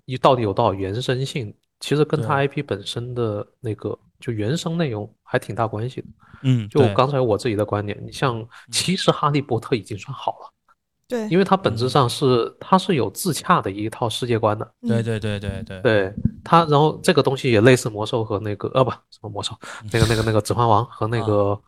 [0.07, 6.07] 你到底有多少延伸性，其实跟它 IP 本身的那个就原生内容还挺大关系的。
[6.45, 10.53] 嗯，就刚才我自己的观点，你像其实《哈利波特》已经算好了，
[11.07, 11.29] 对。
[11.29, 11.91] 因为它本质嗯。
[11.91, 14.73] 上是它是有自洽的一套世界观的。
[14.81, 14.89] 嗯。
[14.89, 15.63] 对对对对。
[15.63, 16.15] 对对
[16.45, 19.55] 它，然后这个东西也类似魔兽和那个呃不什么魔兽，
[19.93, 21.61] 那个那个那个指环王和那个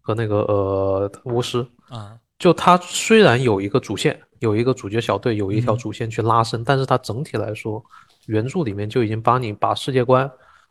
[0.00, 5.78] 和那个呃巫师，啊，就它虽然有一个主线，有一个主角小队，有一条嗯。
[5.78, 7.80] 主线去拉伸，但是它整体来说，
[8.26, 10.28] 原著里面就已经帮你把世界观，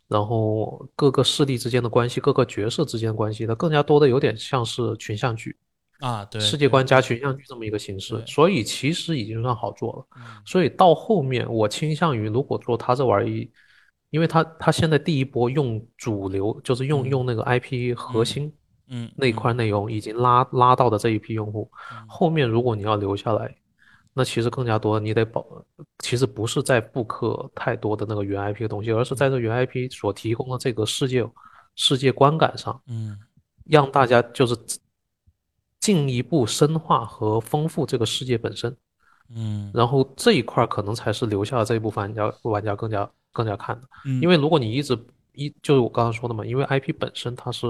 [0.08, 5.58] 然后各个势力之间的关系，各个角色之间的关系，它更加多的有点像是群像剧，
[6.00, 10.08] 啊，对，世界观加群像剧这么一个形式，所以其实已经算好做了。
[10.18, 10.42] 嗯。
[10.46, 13.50] 所以到后面，我倾向于如果做他这玩意，
[14.12, 18.54] 因为他他现在第一波用主流，就是用嗯用那个 IP 核心
[18.88, 22.06] 嗯那一块内容已经拉拉到的这一批用户，嗯。
[22.08, 23.56] 后面如果你要留下来，
[24.18, 25.46] 那其实更加多，你得保，
[26.00, 31.28] 其实不是在布克太多的那个原 IP 的东西，而是在这原 IP 所提供的这个世界
[31.76, 33.20] 世界观感上，嗯。
[33.66, 34.56] 让大家就是
[35.80, 38.74] 进一步深化和丰富这个世界本身。
[39.36, 44.22] 嗯，然后这一块可能才是留下的这一部分玩家玩家更加更加看的，嗯。
[44.22, 44.96] 因为如果你一直
[45.34, 47.68] 一就是我刚刚说的嘛，因为 IP 本身它是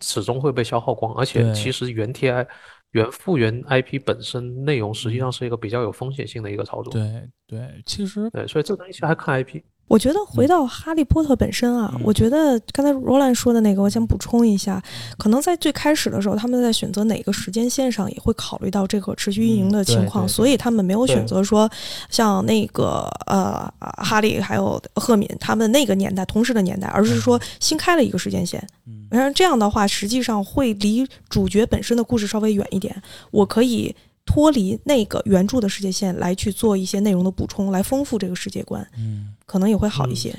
[0.00, 2.46] 始终会被消耗光，而且其实原贴 I
[2.92, 9.62] 原复原 IP 本身内容实际上是一个比较有风险性的一个操作，对对，其实对，所以这东西还看 IP。
[9.88, 12.00] 我觉得回到哈利波特本身啊，嗯。
[12.04, 14.82] 我觉得刚才罗兰说的那个，我想补充一下，
[15.16, 21.70] 可能在最开始的时候，他们在选择哪个时间线上也会考虑到这个持续运营的情况，所以他们没有选择说
[22.10, 28.60] 像那个呃哈利还有赫敏他们那个年代同时的年代，而是说新开了一个时间线。
[28.86, 29.06] 嗯。
[29.08, 33.94] 然后这样的话，实际上会离主角本身的故事稍微远一点，我可以。
[34.26, 39.32] 脱离那个原著的世界线来去做一些内容的补充，来丰富这个世界观，嗯。
[39.46, 40.36] 可能也会好一嗯些。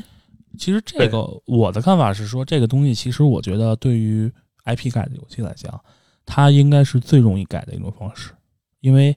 [0.59, 4.29] 其实这个我的看法是说，这个东西其实我觉得对于
[4.65, 5.79] IP 改的游戏来讲，
[6.25, 8.31] 它应该是最容易改的一种方式，
[8.81, 9.15] 因为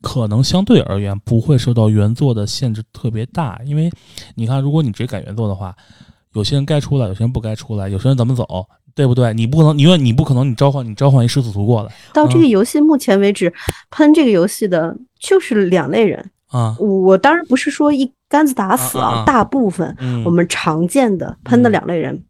[0.00, 3.90] 可能相对而言不会受到原作的限制特别大，因为
[4.36, 5.76] 你看，如果你直接改原作的话，
[6.34, 9.34] 有些人该出来，有些人不该出来，有些人怎么走，对不对？
[9.34, 13.52] 你不可能，因为你不可能，你召唤你召唤一狮子图过来到这个游戏目前为止，
[13.90, 16.30] 喷这个游戏的就是两类人。
[16.48, 22.22] 啊，我当然不是说一竿子打死啊啊啊大部分嗯，我们常见的喷的两类人，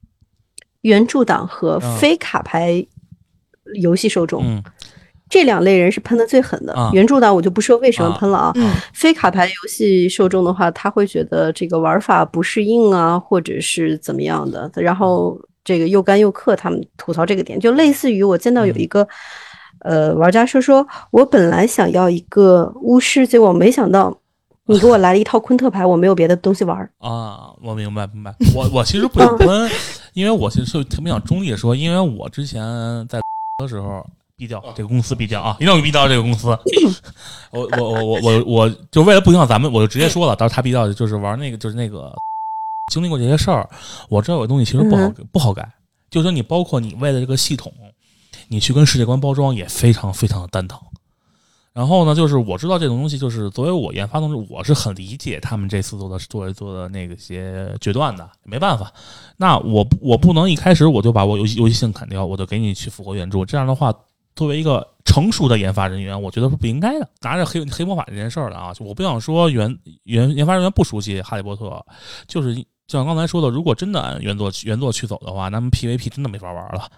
[0.80, 2.86] 原著党和嗯非卡牌
[3.74, 4.42] 游戏受众。
[4.42, 4.62] 嗯
[5.28, 6.72] 这两类人是喷的最狠的。
[6.74, 8.52] 啊原著党我就不说为什么喷了啊。
[8.54, 19.06] 嗯非卡牌游戏受众的话，他会觉得这个玩法不适应啊，或者是怎么样的，然后这个又干又氪，他们吐槽这个点，就类似于我见到有一个。
[19.80, 24.16] 呃，玩家说说，我本来想要一个巫师，结果没想到
[24.66, 26.90] 你给我来了一套昆特牌，我没有别的东西玩儿。
[26.98, 28.34] 啊，我明白明白。
[28.54, 29.70] 我我其实不想喷，
[30.14, 32.62] 因为我其实特别想中立的说，因为我之前
[33.08, 33.20] 在
[33.62, 34.06] 的时候。
[34.36, 35.56] 毙掉这个公司，毙掉啊！
[35.60, 36.48] 一定要毙掉这个公司。
[37.52, 40.34] 我我我我我我就为了不影响咱们，我就直接说了。
[40.34, 42.12] 到时候他毙掉，就是玩那个，就是那个
[42.92, 43.68] 经历过这些事儿，
[44.08, 45.68] 我知道有东西其实不好、不好改。
[46.10, 47.72] 就是说你包括你为了这个系统，
[48.48, 50.78] 你去跟世界观包装也非常非常的蛋疼。
[51.72, 58.92] 然后呢，就是我知道这种东西，就是作为我研发同志，我是很理解他们这次做的做做的那个些决断的，没办法。
[59.36, 63.92] 那我我不能一开始我就把我游戏游戏性砍掉，我就给你去复活原著，这样的话，
[64.36, 67.10] 作为一个成熟的研发人员，我觉得是不应该的。
[67.22, 71.84] 拿着黑黑魔法这件事儿了啊，我不想说原原研发人员不熟悉哈利波特，
[72.28, 76.88] 就是就像刚才说的，如果真的按原作原作去走的话，那么 PVP 真的没法玩了。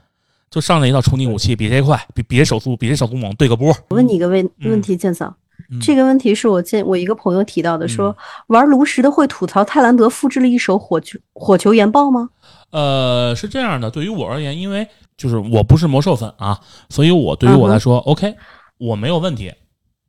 [0.50, 3.68] 就上来一套冲击武器，比谁快，比比谁手速，比谁手速猛，对个波。
[3.88, 5.34] 我问你一个问嗯问题，建嫂，
[5.70, 8.16] 嗯这个问题是我见我一个朋友提到的，说嗯
[8.48, 12.30] 玩炉石的会吐槽泰兰德复制了一手火球火球研爆吗？
[12.70, 18.36] 呃，是这样的，对于我而言，因为就是我不是魔兽粉啊，所以我对于我来说、o k
[18.78, 19.52] 我没有问题，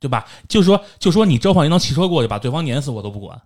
[0.00, 0.24] 对吧？
[0.48, 3.40] 就说就说你召唤一辆汽车过去把对方碾死，我都不管。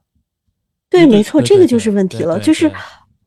[0.92, 2.70] 对，没错，这个就是问题了，就是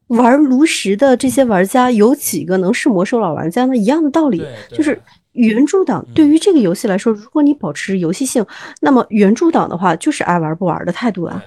[0.07, 3.75] 玩炉石的这些玩家有几个能是魔兽老玩家呢？
[3.75, 4.41] 一样的道理，
[4.71, 5.01] 就是
[5.31, 8.45] 原著党嗯对于这个游戏来说，如果你保持游戏性，
[8.81, 11.43] 那么原著党的话就是爱玩不玩的态度啊。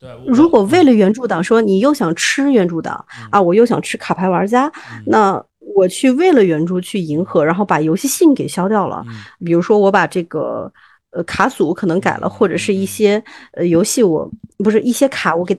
[0.00, 5.44] 对，如果为了原著党说你又想吃原著党嗯啊，我又想吃卡牌玩家，嗯那
[5.76, 9.04] 我去为了原著去迎合，然后把游戏性给消掉了。
[9.06, 10.72] 嗯比如说我把这个
[11.12, 15.56] 呃卡组可能改了，或者是一些呃游戏我不是一些卡我给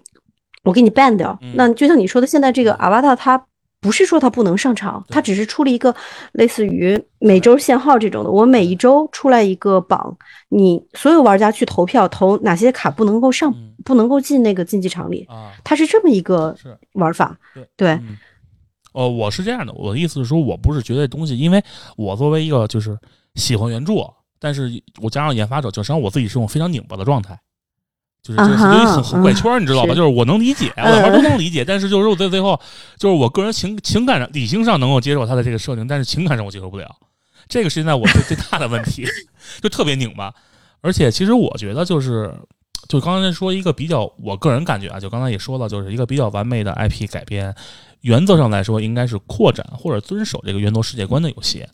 [0.64, 1.38] 我给你 ban 掉。
[1.42, 1.54] 嗯。
[1.56, 3.46] 那就像你说的，现在这个阿瓦塔它
[3.80, 5.94] 不是说它不能上场，它只是出了一个
[6.34, 10.18] 类似于每周限号这种的，我每一周出来一个榜，
[10.50, 13.72] 你所有玩家去投票投哪些卡不能够上嗯。
[13.84, 16.56] 不能够进那个竞技场里，啊，它是这么一个
[16.94, 17.38] 玩法。
[17.54, 18.16] 对对，嗯，
[18.94, 21.62] 呃，我是这样的，我的意思是说，我不是觉得东西，因为
[21.98, 22.98] 我作为一个就是
[23.36, 23.96] 喜欢原著，
[24.44, 24.70] 但是
[25.02, 27.40] 我加上研发者，就实际上我自己是种非常拧巴的状态。
[28.22, 29.94] 就是就是很很怪圈儿，你知道吧？
[29.94, 32.60] 就是我能理解，我玩都能理解，但是就是我在最后，
[32.98, 36.90] 就是我个人情情感上、理性上能够接受他的这个设定，但是情感上我接受不了。
[37.48, 39.06] 这个是现在我最最大的问题，
[39.62, 40.34] 就特别拧巴。
[40.80, 42.34] 而且其实我觉得就是，
[42.88, 47.54] 就刚才说一个比较，我个人感觉啊，就刚才也说了，就是一个比较完美的 IP 改编，
[48.02, 51.66] 原则上来说应该是扩展或者遵守这个原作世界观的游戏。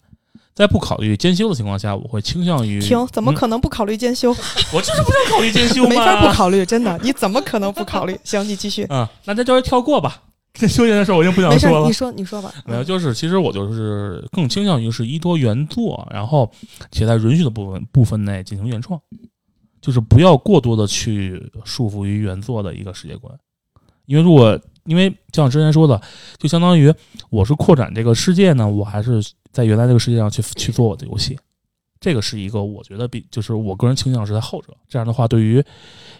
[0.55, 4.29] 在不考虑兼修的情况下，我会倾向于停，怎么嗯可能不考虑兼修？
[4.73, 8.19] 我就是不想考虑兼修嘛，没法不考虑，真的，你怎么可能不考虑？
[8.23, 8.83] 行，你继续。
[8.85, 10.23] 啊，那咱就是跳过吧。
[10.51, 11.93] 这修剪的事儿我已经不想没事说，了你。
[11.93, 12.51] 说你说吧。
[12.65, 16.51] 没有，就是其实我就是更倾向于是依托原作，然后
[16.91, 18.99] 且在允许的部分部分内进行原创，
[19.79, 23.33] 就是不要过多的去束缚于原作的一个世界观。
[24.07, 26.01] 因为如果因为像之前说的，
[26.39, 26.93] 就相当于
[27.29, 31.37] 我是扩展这个世界呢，我还是在原来这个世界上去去做我的游戏。
[31.99, 34.75] 这个是一个我觉得比就是我个人倾向是在后者。
[34.87, 35.63] 这样的话，对于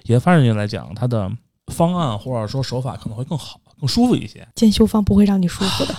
[0.03, 1.31] 研发人员来讲，他的
[1.67, 4.45] 方案或者说手法可能会更好、更舒服一些。
[4.55, 5.95] 监修方不会让你舒服的。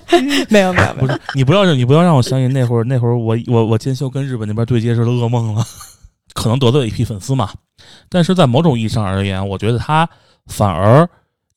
[0.50, 5.64] 没有没有没有，不是你不要让你不要让我相信那会儿那会儿我我我监修跟日本那边对接时的噩梦了，
[6.34, 7.50] 可能得罪了一批粉丝嘛。
[8.10, 10.06] 但是在某种意义上而言，我觉得他
[10.46, 11.08] 反而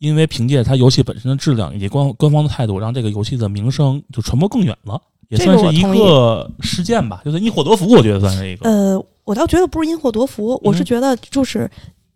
[0.02, 4.99] 因为凭借它游戏本身的质量以及官官方的态度，让这个游戏的名声就传播更远了，
[5.30, 8.68] 也这个算是一个事件吧，就是因祸得福，我觉得算是一个。
[8.68, 11.70] 呃，我倒觉得不是因祸得福，我是嗯觉得就是。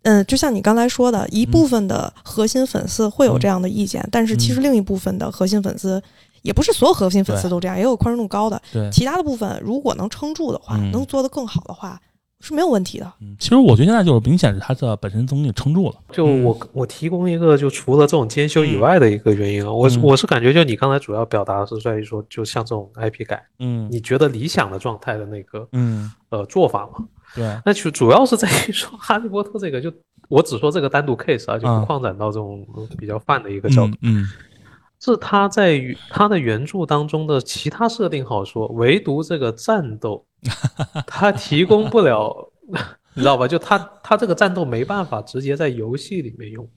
[0.07, 5.99] 嗯，就像你刚才说的，一部分的核心粉丝会有这样的意见，但是其实嗯另一部分的核心粉丝，
[6.43, 8.61] 也不是所有核心粉丝都这样，也有宽容度高的。
[8.71, 11.99] 对，其他的部分如果能撑住的话，嗯能做得更好的话，
[12.41, 13.13] 是没有问题的。
[13.21, 15.95] 嗯其实我觉得现在就是明显是它的本身东西撑住了。
[16.11, 27.05] 就嗯我我提供一个，就除了这种兼修以外的一个原因啊，我我是感觉，就你刚才主要表达的是在于说，就像这种 IP 改，嗯你觉得理想的状态的那个嗯呃做法嘛？
[27.33, 29.91] 对，那就主要是在于说哈利波特这个，就
[30.29, 32.65] 我只说这个单独 case 啊，就嗯不扩展到这种
[32.97, 33.93] 比较泛的一个角度。
[34.01, 34.27] 嗯嗯
[35.05, 40.25] 是他在于他的原著当中的其他设定好说，唯独这个战斗，
[41.05, 42.51] 他提供不了，
[43.13, 43.47] 你知道吧？
[43.47, 46.67] 就他他这个战斗没办法直接在游戏里面用。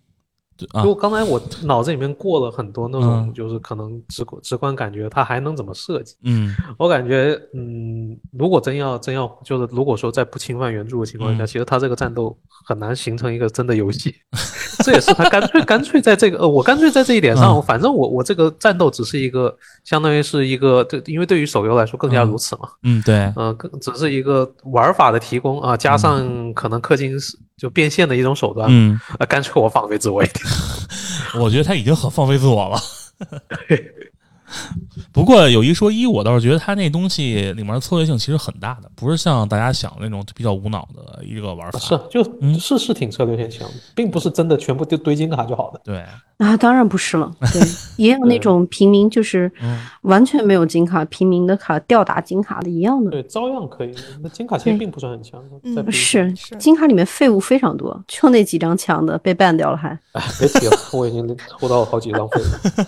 [0.83, 6.17] 就刚才我脑子里面过了很多那种嗯，就是可能直观直观感觉它还能怎么设计。
[6.25, 6.55] 嗯。
[6.79, 11.47] 我感觉，嗯，如果真要真要，就是如果说在不侵犯原著的情况下，嗯。
[11.47, 12.37] 其实它这个战斗
[12.67, 14.15] 很难形成一个真的游戏。
[14.85, 17.63] 这也是他干脆干脆在这个，呃，我干脆在这一点上，嗯。
[17.63, 19.55] 反正我我这个战斗只是一个，
[19.85, 30.45] 相当于是一个，对，因为对于手游来说更加如此嘛，嗯，对，嗯、更只是一个玩法的提供啊，加上可能氪金是就变现的一种手段，嗯，啊，干脆我放飞自我一点。
[31.43, 32.81] 我觉得他已经很放飞自我了。
[35.13, 41.79] 不过有一说一，我倒是觉得他那东西里面的策略性其实很大的，不是像大家想的那种比较无脑的一个玩法。
[41.79, 45.81] 是，就嗯是是挺策略性强的，并不是真的全部丢堆金卡就好的。
[45.85, 46.05] 对，
[46.39, 47.31] 啊，当然不是了。
[47.53, 47.61] 对，
[47.97, 53.11] 也有那种平民，就是嗯完全没有金卡，平民的卡吊打金卡的一样的。
[53.11, 53.95] 对，照样可以。
[54.23, 62.87] 那金卡其实并不算很强，嗯是是金卡里面废物非常多，就那几张强的被 ban 掉了还，哎，别提了，我已经 抽到好几张废了。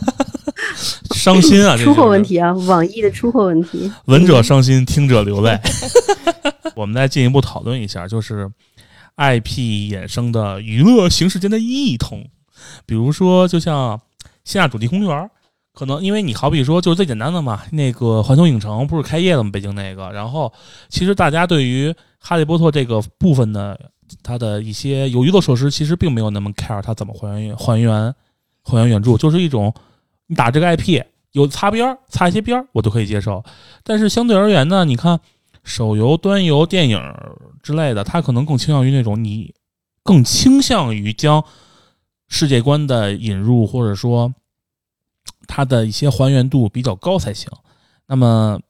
[1.20, 3.92] 伤心啊， 这出货问题啊，网易的出货问题。
[4.06, 5.60] 闻者伤心，听者流泪。
[6.74, 8.50] 我们再进一步讨论一下，就是
[9.16, 12.24] IP 衍生的娱乐形式间的异同，
[12.86, 14.00] 比如说，就像
[14.44, 15.30] 线下主题公园，
[15.74, 19.50] 可能因为你好比说，就是最简单的嘛，那个环球影城不是开业了吗？
[19.52, 20.50] 北京那个，然后
[20.88, 23.78] 其实大家对于哈利波特这个部分的
[24.22, 28.14] 它的一些有娱乐设施，其实并没有那么 care 它怎么还原还原
[28.64, 29.72] 还原原著，就是一种
[30.30, 31.02] 你打这个 IP
[31.32, 33.44] 有擦边，擦一些边，我都可以接受。
[33.82, 35.18] 但是相对而言呢，你看
[35.64, 37.00] 手游、端游、电影
[37.64, 39.52] 之类的，它可能更倾向于那种你
[40.04, 41.44] 更倾向于将
[42.28, 44.32] 世界观的引入，或者说
[45.48, 47.50] 它的一些还原度比较高才行。
[48.06, 48.60] 那么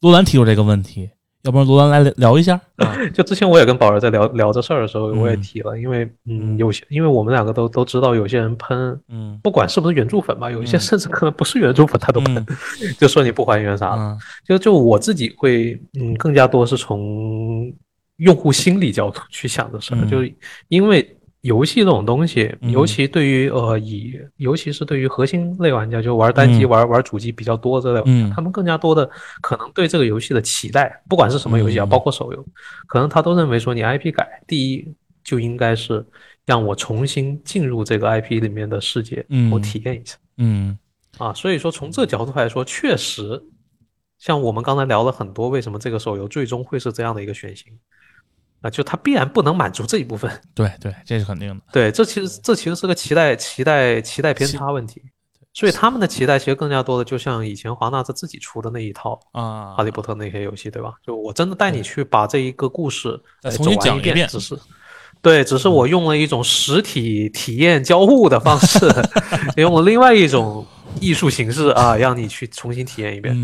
[0.00, 1.10] 罗兰提出这个问题，
[1.44, 2.60] 要不然罗兰来聊一下？
[2.76, 2.96] 啊？
[3.12, 9.38] 就之前我也跟宝儿在聊聊这事儿的时候，我也嗯提了，因为嗯嗯，有些因为我们两个都都知道，有些人喷，嗯。
[9.42, 12.46] 不管是不是原著粉吧，有一些嗯甚至可能不是原著粉，他都喷嗯，
[12.98, 14.02] 就说你不还原啥的。
[14.02, 14.18] 嗯。
[14.46, 17.70] 就就我自己会，嗯，更加多是从
[18.16, 20.08] 用户心理角度去想的事儿，嗯。
[20.08, 20.18] 就
[20.68, 21.06] 因为
[21.44, 22.70] 游戏这种东西，嗯。
[22.70, 26.68] 尤其对于呃以，尤其是对于核心类玩家，就玩单机、嗯。
[26.68, 28.02] 玩玩主机比较多这类
[28.34, 29.08] 他们更加多的
[29.42, 31.88] 可能对这个游戏的期待，不管是什么游戏啊，嗯。
[31.88, 32.44] 包括手游，
[32.86, 36.04] 可能他都认为说你 IP 改，第一就应该是
[36.46, 39.50] 让我重新进入这个 IP 里面的世界，嗯。
[39.52, 40.16] 我体验一下。
[40.38, 40.78] 嗯。
[41.18, 43.40] 啊，所以说从这角度来说，确实，
[44.18, 47.72] 像我们刚才聊了很多，为什么这个手游最终会是这样的一个选型
[48.64, 50.30] 啊，就它必然不能满足这一部分。
[50.54, 51.62] 对对，这是肯定的。
[51.70, 55.02] 对，这其实这其实是个期待期待期待偏差问题。
[55.52, 60.94] 所以他们的期待其实更加多的，就像以前华纳他自己出的那一套啊，哈利波特那些游戏，对吧？
[61.06, 64.58] 就我真的带你去把这一个故事哎再重新讲一遍只是。
[65.22, 68.90] 对，只是我用了一种实体体验交互的方式，
[69.56, 70.66] 用了另外一种
[71.00, 73.34] 艺术形式啊，让你去重新体验一遍。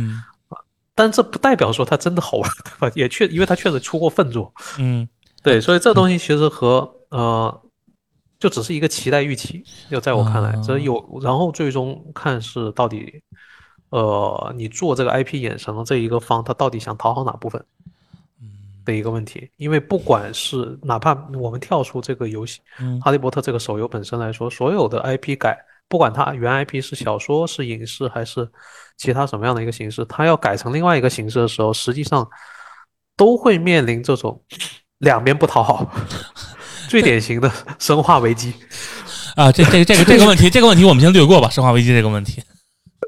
[1.01, 2.93] 嗯但这不代表说它真的好玩，对吧？
[2.97, 5.09] 也确，因为它确实出过粪作，嗯。
[5.43, 7.63] 对，所以这东西其实和呃，
[8.39, 10.63] 就只是一个期待预期，就在我看来，啊。
[10.63, 13.23] 这有，然后最终看是到底，
[13.89, 17.65] 呃，你做这个 IP 衍生的这一个方，他到底想讨好哪部分
[18.85, 28.47] 的一个问题，因为不管是哪怕我们跳出这个游戏嗯《哈利波特》这个手游本身来说，所有的 IP 改，不管它原 IP 是小说、是影视还是
[29.01, 32.29] 其他什么样的一个形式，它要改成另外一个形式的时候，实际上
[33.17, 34.43] 都会面临这种
[34.99, 35.91] 两边不讨好，
[36.87, 38.53] 最典型的生化危机。
[39.37, 41.49] 啊，这这个这个这个问题，这个问题我们先略过吧。
[41.49, 42.43] 生化危机这个问题，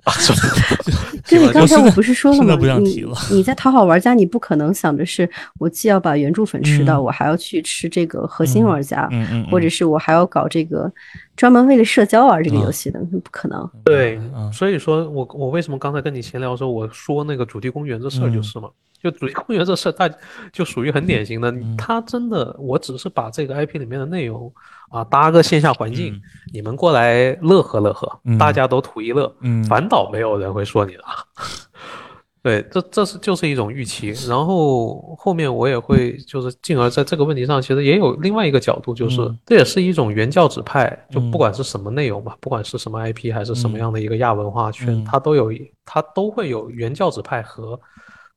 [1.28, 2.56] 对，刚才我不是说了吗？
[2.56, 2.82] 不想？
[2.84, 3.16] 提你了。
[3.30, 5.28] 你在讨好玩家，你不可能想着是
[5.58, 7.04] 我既要把原著粉吃到，嗯。
[7.04, 10.90] 我还要去吃这个核心玩家，嗯嗯，或者是我还要搞这个
[11.36, 12.62] 专门为了社交玩这个嗯。
[12.62, 13.68] 游戏的，那不可能。
[13.84, 18.68] 对嗯，所以说我我为什么刚才跟你闲聊的时候，我说那个主题公园这事儿嗯就是嘛，
[19.02, 20.10] 就主题公园这事儿，它
[20.52, 24.52] 就属于很典型的嗯，它真的，我只是把这个 IP 里面的内容
[24.92, 26.20] 啊搭个线下环境嗯，
[26.52, 31.04] 你们过来乐呵乐呵嗯，大家都图一乐，嗯反倒没有人会说你了。
[32.44, 45.52] 对，这这是就是一种预期，然后后面我也会就是进而在这个问题上，其实也有另外一个角度，就是嗯这也是一种原教旨派，就嗯不管是什么内容吧，不管是什么 IP 还是什么样的一个亚文化圈，嗯它都有
[45.84, 47.78] 它都会有原教旨派和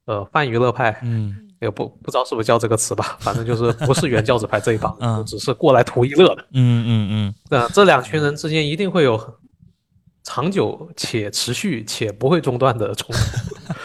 [0.06, 1.36] 呃泛娱乐派，嗯
[1.66, 6.42] 也不不知道是不是叫这个词吧， 反正就是不是原教旨派这一帮，嗯只是过来图一乐的。
[6.54, 9.20] 嗯嗯嗯那这两群人之间一定会有
[10.24, 13.20] 长久且持续且不会中断的冲突，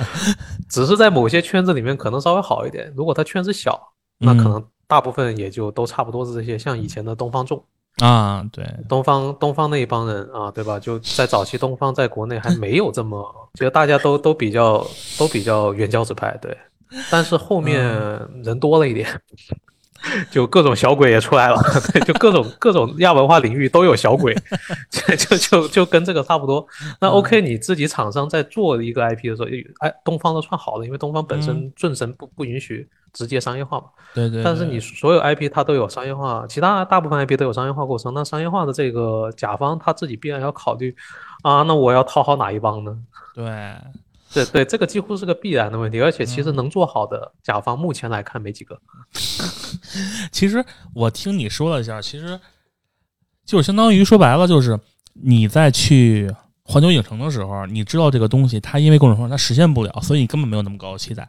[0.70, 2.92] 只是在某些圈子里面可能稍微好一点。
[2.96, 3.78] 如果他圈子小，
[4.18, 7.62] 那可嗯能大部分也就都差不多是这些，像以前的东方众。
[7.98, 10.78] 啊，对，东方东方那一帮人啊，对吧？
[10.78, 13.22] 就在早期东方在国内还没有这么，
[13.58, 14.86] 觉得大家都都比较
[15.18, 16.56] 都比较原教旨派，对。
[17.10, 17.82] 但是后面
[18.42, 19.08] 人多了一点，
[20.30, 21.56] 就各种小鬼也出来了，
[21.92, 24.34] 对，就各种各种亚文化领域都有小鬼，
[24.90, 26.66] 就就就就跟这个差不多。
[27.00, 29.48] 那 OK，你自己厂商在做一个 IP 的时候，
[29.80, 33.86] 哎，东方都算好的，因为东方本身正神不不允许直接商业化嘛。
[34.14, 34.42] 对对。
[34.42, 38.12] 但是你所有 IP 它都有商业化，其他大部分 IP 都有商业化过程。
[38.14, 40.96] 那商业化的这个甲方他自己必然要考虑
[41.42, 42.96] 啊，那我要讨好哪一帮呢？
[43.34, 43.44] 对，
[44.32, 46.00] 对对，这个几乎是个必然的问题。
[46.00, 48.80] 而且其嗯实能做好的甲方，目前来看没几个。
[50.30, 50.64] 其实
[50.94, 52.38] 我听你说了一下，其实
[53.44, 54.78] 就是相当于说白了，就是
[55.14, 61.28] 你在去环球影城的时候，你知道这个东西它因为各种方式它实现不了，所以你根本没有那么高的期待。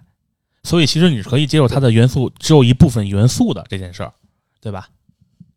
[0.64, 4.14] 所以其实你是可以接受它的元素只有一部分元素的这件事儿，
[4.62, 4.90] 对吧？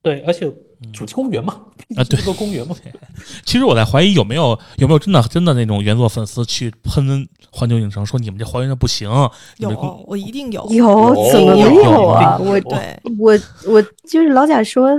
[0.01, 0.51] 对，而且
[0.85, 1.61] 嗯主题公园嘛，
[1.97, 2.75] 啊对是个公园嘛。
[3.45, 9.09] 其实我在怀疑有没有有没有真的真的那种原作粉丝去喷环球影城，说你们这还原的不行，
[9.59, 10.67] 你们有，我一定有。
[10.71, 12.39] 有怎么没有啊？
[12.39, 14.91] 我对，我我就是老贾说，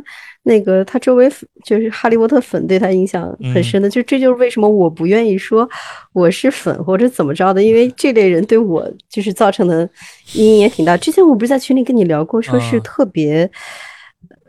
[0.43, 1.29] 那个他周围
[1.65, 5.67] 就是哈利波特粉对他影响很深的，就这就是为什么我不愿意说
[6.13, 9.89] 我是粉或者怎么着的，因为这类人对我就是造成的
[10.33, 10.95] 阴影也挺大。
[10.95, 13.49] 之前我不是在群里跟你聊过，说是嗯特别。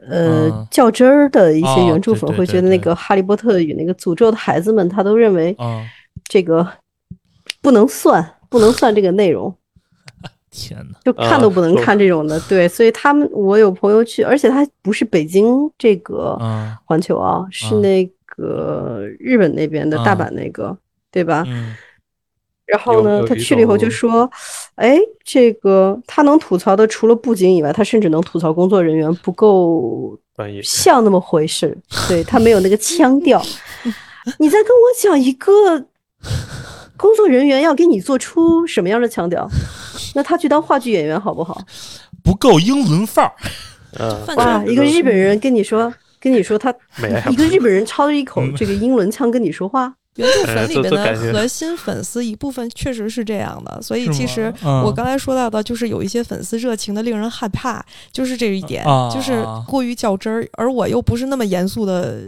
[0.09, 5.83] 呃嗯，较真儿的一些哦原著粉会觉得那个《哈利波特与那个诅咒的孩子们》，他都认为啊、
[6.25, 6.67] 这个
[7.61, 9.55] 不能算，不能算这个内容。
[10.51, 16.79] 天哪，就看都不能啊看这种的，对，所以他们我有朋友去，而且他不是北京这个啊。
[16.87, 20.77] 环球啊，是嗯那个日本那边的大嗯阪那个，
[21.11, 21.45] 对吧？
[21.47, 21.75] 嗯
[22.67, 24.29] 然后呢，他去了以后就说，
[24.75, 30.19] 哎，这个他能吐槽的除了布景以外，他甚至能吐槽工作人员不够
[30.63, 31.77] 像那么回事，
[32.09, 33.41] 对他没有那个腔调。
[34.39, 35.79] 你在跟我讲一个
[36.97, 39.49] 工作人员要给你做出什么样的腔调？
[40.15, 41.61] 那他去当话剧演员好不好？
[42.25, 43.33] 不够英伦范儿，
[44.01, 46.75] 嗯，哇，一个日本人跟你说，跟你说他
[47.31, 62.23] 一个日本人操着一口嗯这个英伦腔跟你说话，原著粉哎里边的核心粉丝一部分确实是这样的，所以其实嗯我刚才说到的，就是有一些粉丝热情的令人害怕，就是这一点，啊就是过于较真儿，而我又不是那么严肃的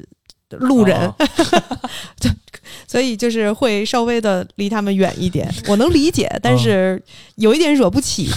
[0.51, 1.15] 路人， 啊
[2.87, 5.53] 所以就是会稍微的离他们远一点。
[5.69, 7.03] 我能理解，嗯但是
[7.37, 8.31] 有一点惹不起。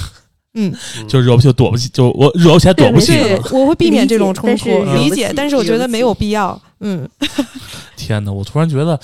[0.54, 0.76] 嗯，
[1.08, 6.62] 就惹不起躲不起，就我惹不起还躲不起对。，我会避免这种冲突理解，但是我觉得没有必要。
[6.82, 7.08] 嗯，
[7.96, 9.00] 天哪，我突然觉得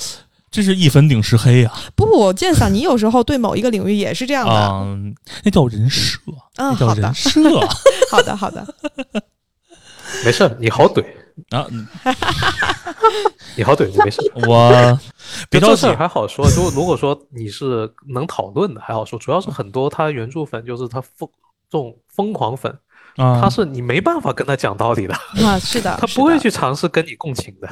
[0.57, 1.71] 这是一粉顶十黑呀！
[1.95, 4.69] 不不，剑嫂，你有时候对某一个领域也是这样的。
[4.71, 6.19] 嗯，那叫人设，
[6.55, 7.41] 嗯，那叫好的人，设
[8.09, 8.65] 好的，好的。
[10.25, 11.05] 没事，你好怼，
[11.51, 11.67] 啊！
[11.69, 11.87] 嗯
[13.55, 14.19] 你好怼，你没事。
[14.47, 14.99] 我
[15.47, 21.29] 别着急就这事儿，还好说，如如果说你是能讨论的还好说，主要是很多他原著粉就是他疯
[21.69, 22.75] 这种疯狂粉，
[23.17, 25.13] 啊，他是你没办法跟他讲道理的，
[25.45, 27.69] 啊，是的， 他不会去尝试跟你共情的。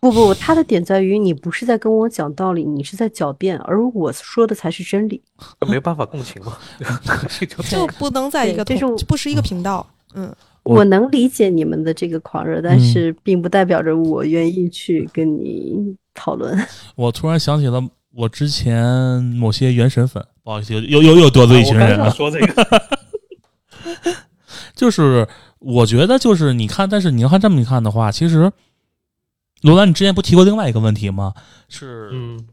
[0.00, 5.20] 不不，他的点在于你不是在跟我讲道理，你是在狡辩，而我说的才是真理。
[5.68, 6.56] 没办法共情嘛，
[7.40, 9.84] 就就不能在一个对这是不是一个频道。
[10.14, 10.32] 嗯，
[10.62, 16.56] 我我能理解你们的这个狂热，但嗯是并不代表着我愿意去跟你讨论。
[16.94, 17.82] 我突然想起了
[18.14, 22.10] 我之前某些原神粉，不好意思，又又又又得罪一群人了。
[22.10, 22.66] 说这个，
[24.74, 25.26] 就是
[25.58, 28.50] 我觉得，就是你看，但是你要看这么一看的话，其实
[29.62, 31.34] 罗兰，你之前不提过另外一个问题吗？
[31.68, 32.46] 是嗯，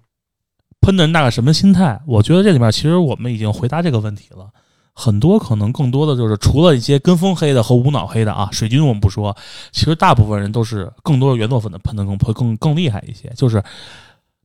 [0.82, 2.01] 喷的人大概什么心态？
[2.08, 4.49] 我觉得这里面其实我们已经回答这个问题了。
[4.97, 9.36] 很多可能更多的就是除了一些跟风黑的和无脑黑的啊，水军我们不说，
[9.72, 13.30] 其实大部分人都是更多的原作粉的喷的更会更更厉害一些。
[13.36, 13.62] 就是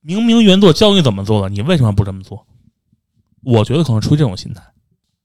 [0.01, 2.45] 明明原作教你怎么做了，你为什么不这么做？
[3.45, 4.61] 我觉得可能出于这种心态。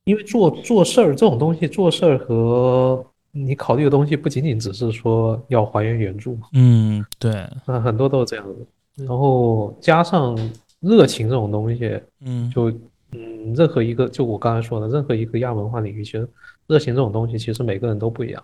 [0.04, 3.04] 因为做做事儿这种东西，做事儿和
[3.38, 9.04] 你考虑的东西不仅仅只是说要还原原著嘛，嗯，对，那很多都是这样的。
[9.04, 10.38] 然后加上
[10.80, 12.72] 热情这种东西，嗯，就
[13.12, 16.26] 嗯，任何一个就我刚才说的，任何一个亚文化领域，其实
[16.66, 18.42] 热情这种东西，其实每个人都不一样。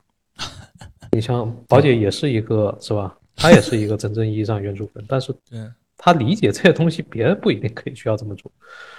[1.13, 3.17] 你像宝姐也是一个，是吧？
[3.33, 5.65] 她也是一个真正意义上原著粉，但是对，
[5.95, 8.51] 她理解这些东西，别人不一定可以需要这么做。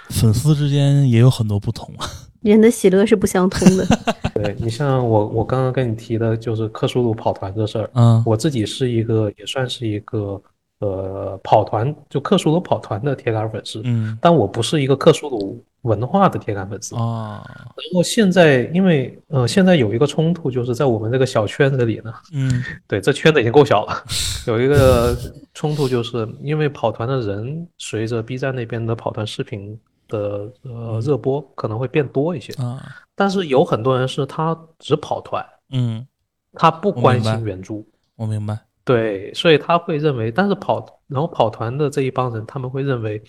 [0.09, 2.07] 粉丝之间也有很多不同啊。
[2.51, 3.85] 人的喜乐是不相通的。
[4.35, 10.41] 对你像我，我刚刚跟你提的就是克苏鲁跑团这事儿，嗯我自己是一个也算是一个
[10.79, 16.95] 呃跑团，就克苏鲁跑团的铁杆粉丝，嗯但我不是一个克苏鲁文化的铁杆粉丝。
[16.95, 24.03] 啊然后现在因为呃现在有一个冲突，就是在我们这个小圈子里呢，嗯对，这圈子已经够小了。
[24.47, 25.15] 有一个
[25.53, 29.79] 冲突，就是因为跑团的人随着 B 站那边的跑团视频
[30.13, 32.79] 的呃热播可能会变多一些，啊。
[33.15, 36.05] 但是有很多人是他只跑团，嗯，
[36.53, 37.83] 他不关心原著，
[38.15, 38.57] 我明白。
[38.85, 43.21] 对，所以他会认为，但是跑然后跑团的这一帮人，他们会认为，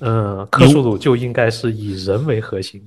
[0.00, 2.82] 嗯，克苏鲁就应该是以人为核心。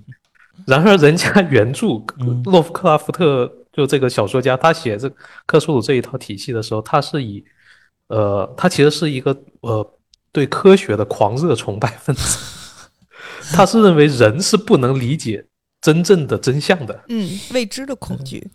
[0.67, 1.87] 然而，人家原著
[2.19, 2.43] 嗯。
[2.43, 5.09] 洛夫克拉夫特就这个小说家，他写这
[5.45, 7.43] 克苏鲁这一套体系的时候，他是以，
[8.07, 9.93] 呃，他其实是一个呃
[10.31, 12.37] 对科学的狂热崇拜分子，
[13.53, 15.45] 他是认为人是不能理解
[15.81, 17.03] 真正的真相的。
[17.07, 18.49] 嗯，未知的恐惧。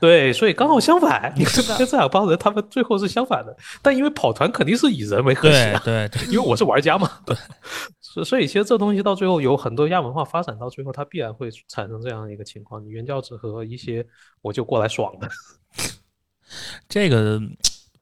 [0.00, 3.54] 对，所以刚好相反， 你看跟这两帮人，他们最后是相反的。
[3.82, 7.10] 但因为跑团肯定是以人为核心啊，对对对，因为我是玩家嘛。
[7.26, 7.36] 对，
[8.00, 14.06] 所所以其实这东西到最后有很多亚文化发展到最后，它必然会产生这样一个情况：你原教旨和一些
[14.40, 15.28] 我就过来爽的。
[16.88, 17.38] 这个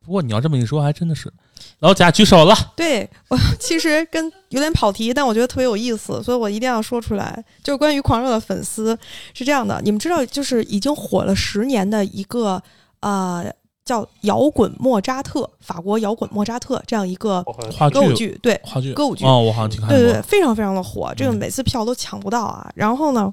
[0.05, 1.33] 不过你要这么一说，还真的是。
[1.81, 7.45] 老贾举手了，对我其实跟有点跑题，但我觉得特别有意思，所以我一定要说出来。
[7.63, 8.99] 就是关于狂热的粉丝
[9.33, 12.61] 是这样的，你们知道，就是已经火了十年的一个
[13.01, 13.45] 呃
[13.85, 19.97] 叫摇滚莫扎特，法国摇滚莫扎特这样一个话剧歌舞剧，对，话剧歌舞剧哦，我好像听看过。
[19.97, 22.71] 对对对，非常非常的火，这个嗯每次票都抢不到啊。
[22.75, 23.33] 然后呢，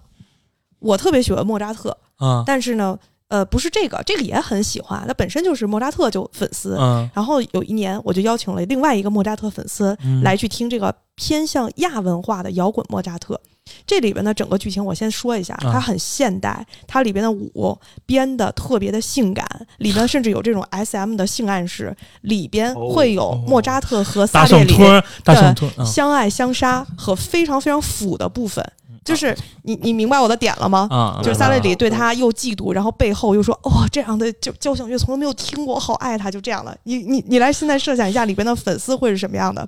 [0.80, 2.98] 我特别喜欢莫扎特，啊但是呢，
[3.36, 6.78] 呃，不是这个，这个也很喜欢，他本身就是莫扎特就粉丝。
[6.80, 13.38] 嗯然后有一年，我就邀请了另外一个莫扎特粉丝嗯来去听这个偏向亚文化的摇滚莫扎特。
[13.86, 19.46] 这里边的整个剧情我先说一下，啊它很现代，它里边的舞编的特别的性感，
[19.80, 28.64] 里边甚至有这种 S M 的性暗示，里边会有莫扎特和萨列里圣托，大圣托，嗯相爱相杀和非常非常腐的部分，
[29.06, 30.88] 就是你你明白我的点了吗？
[30.90, 39.66] 啊，就是萨明白了列里对他又嫉妒，然后背后又说：“哦，这样的交交响乐从来没有听过，好爱他。”就这样了，你你你来现在设想一下里边的粉丝会是什么样的。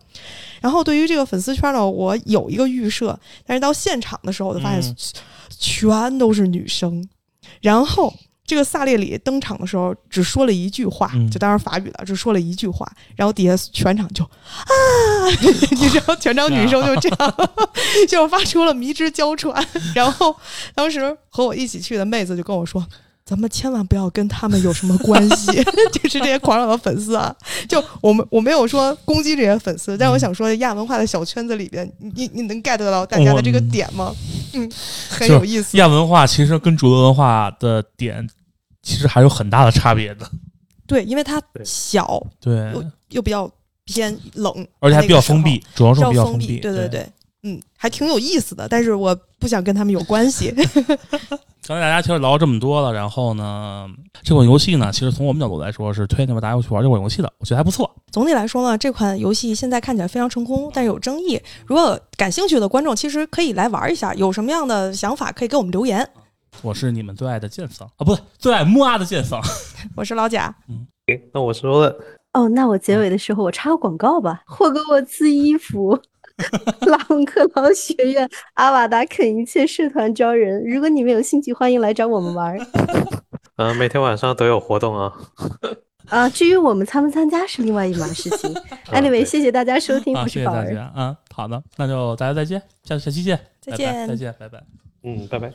[0.59, 4.95] 然后对于这个粉丝圈呢，我有一个预设，但是到现场的时候，我就发现嗯
[5.59, 7.07] 全都是女生。
[7.61, 8.13] 然后
[8.47, 14.71] 这个萨列里登场的时候只说了一句话，嗯就当然法语了，只说了一句话，然后底下全场就啊，
[15.71, 17.49] 你知道，全场女生就这样，
[18.07, 19.63] 就发出了迷之娇喘。
[19.93, 20.35] 然后
[20.73, 22.83] 当时和我一起去的妹子就跟我说。
[23.27, 25.51] 咱们千万不要跟他们有什么关系，
[25.91, 27.35] 就是这些狂热的粉丝啊！
[27.67, 34.15] 就我们我没有说攻击这些粉丝，但我想说亚文化的小圈子里边，你你你能 get 到大家的这个点吗？
[34.53, 34.71] 嗯，
[35.09, 35.77] 很有意思。
[35.77, 38.25] 亚文化其实跟主流文化的点
[38.81, 40.25] 其实还有很大的差别的，
[40.87, 43.51] 对，因为它小对，又又比较
[43.83, 47.05] 偏冷，而且还比较封闭，主要是比较比较封闭，对对对。
[47.47, 50.53] 嗯，还挺有意思的，但是我不想跟他们有关系。
[51.67, 53.87] 刚才大家其实聊了这么多了，然后呢，
[54.23, 57.89] 这款游戏呢，其实从我们角度来说是推荐大家去玩这款游戏的，我觉得还不错。
[58.11, 61.41] 总体来说呢，这款游戏现在看起来非常成功，但是有争议。
[61.65, 66.09] 如果感兴趣的观众，其实可以来玩一下，有什么样的想法可以给我们留言。
[66.61, 69.41] 我是你们最爱的剑桑啊，不对，最爱木阿的剑桑。
[69.95, 70.87] 我是老贾，行
[71.33, 71.95] 那我说了，
[72.33, 75.99] 哦，那我结尾的时候我插个广告吧，霍格沃茨衣服。
[76.87, 82.59] 拉文克劳学院阿瓦达肯一切社团招人，如果你们有兴趣，欢迎来找我们玩儿
[83.57, 85.13] 嗯、 每天晚上都有活动啊。
[86.09, 86.29] 啊。
[86.29, 88.53] 至于我们参不参加是另外一码事情。
[88.93, 90.63] anyway，对谢谢大家收听，啊，不谢谢大。
[90.63, 94.63] 家啊，好的，那就大家再见，下下期见，再拜拜见再见，拜拜。
[95.03, 95.51] 嗯，拜拜。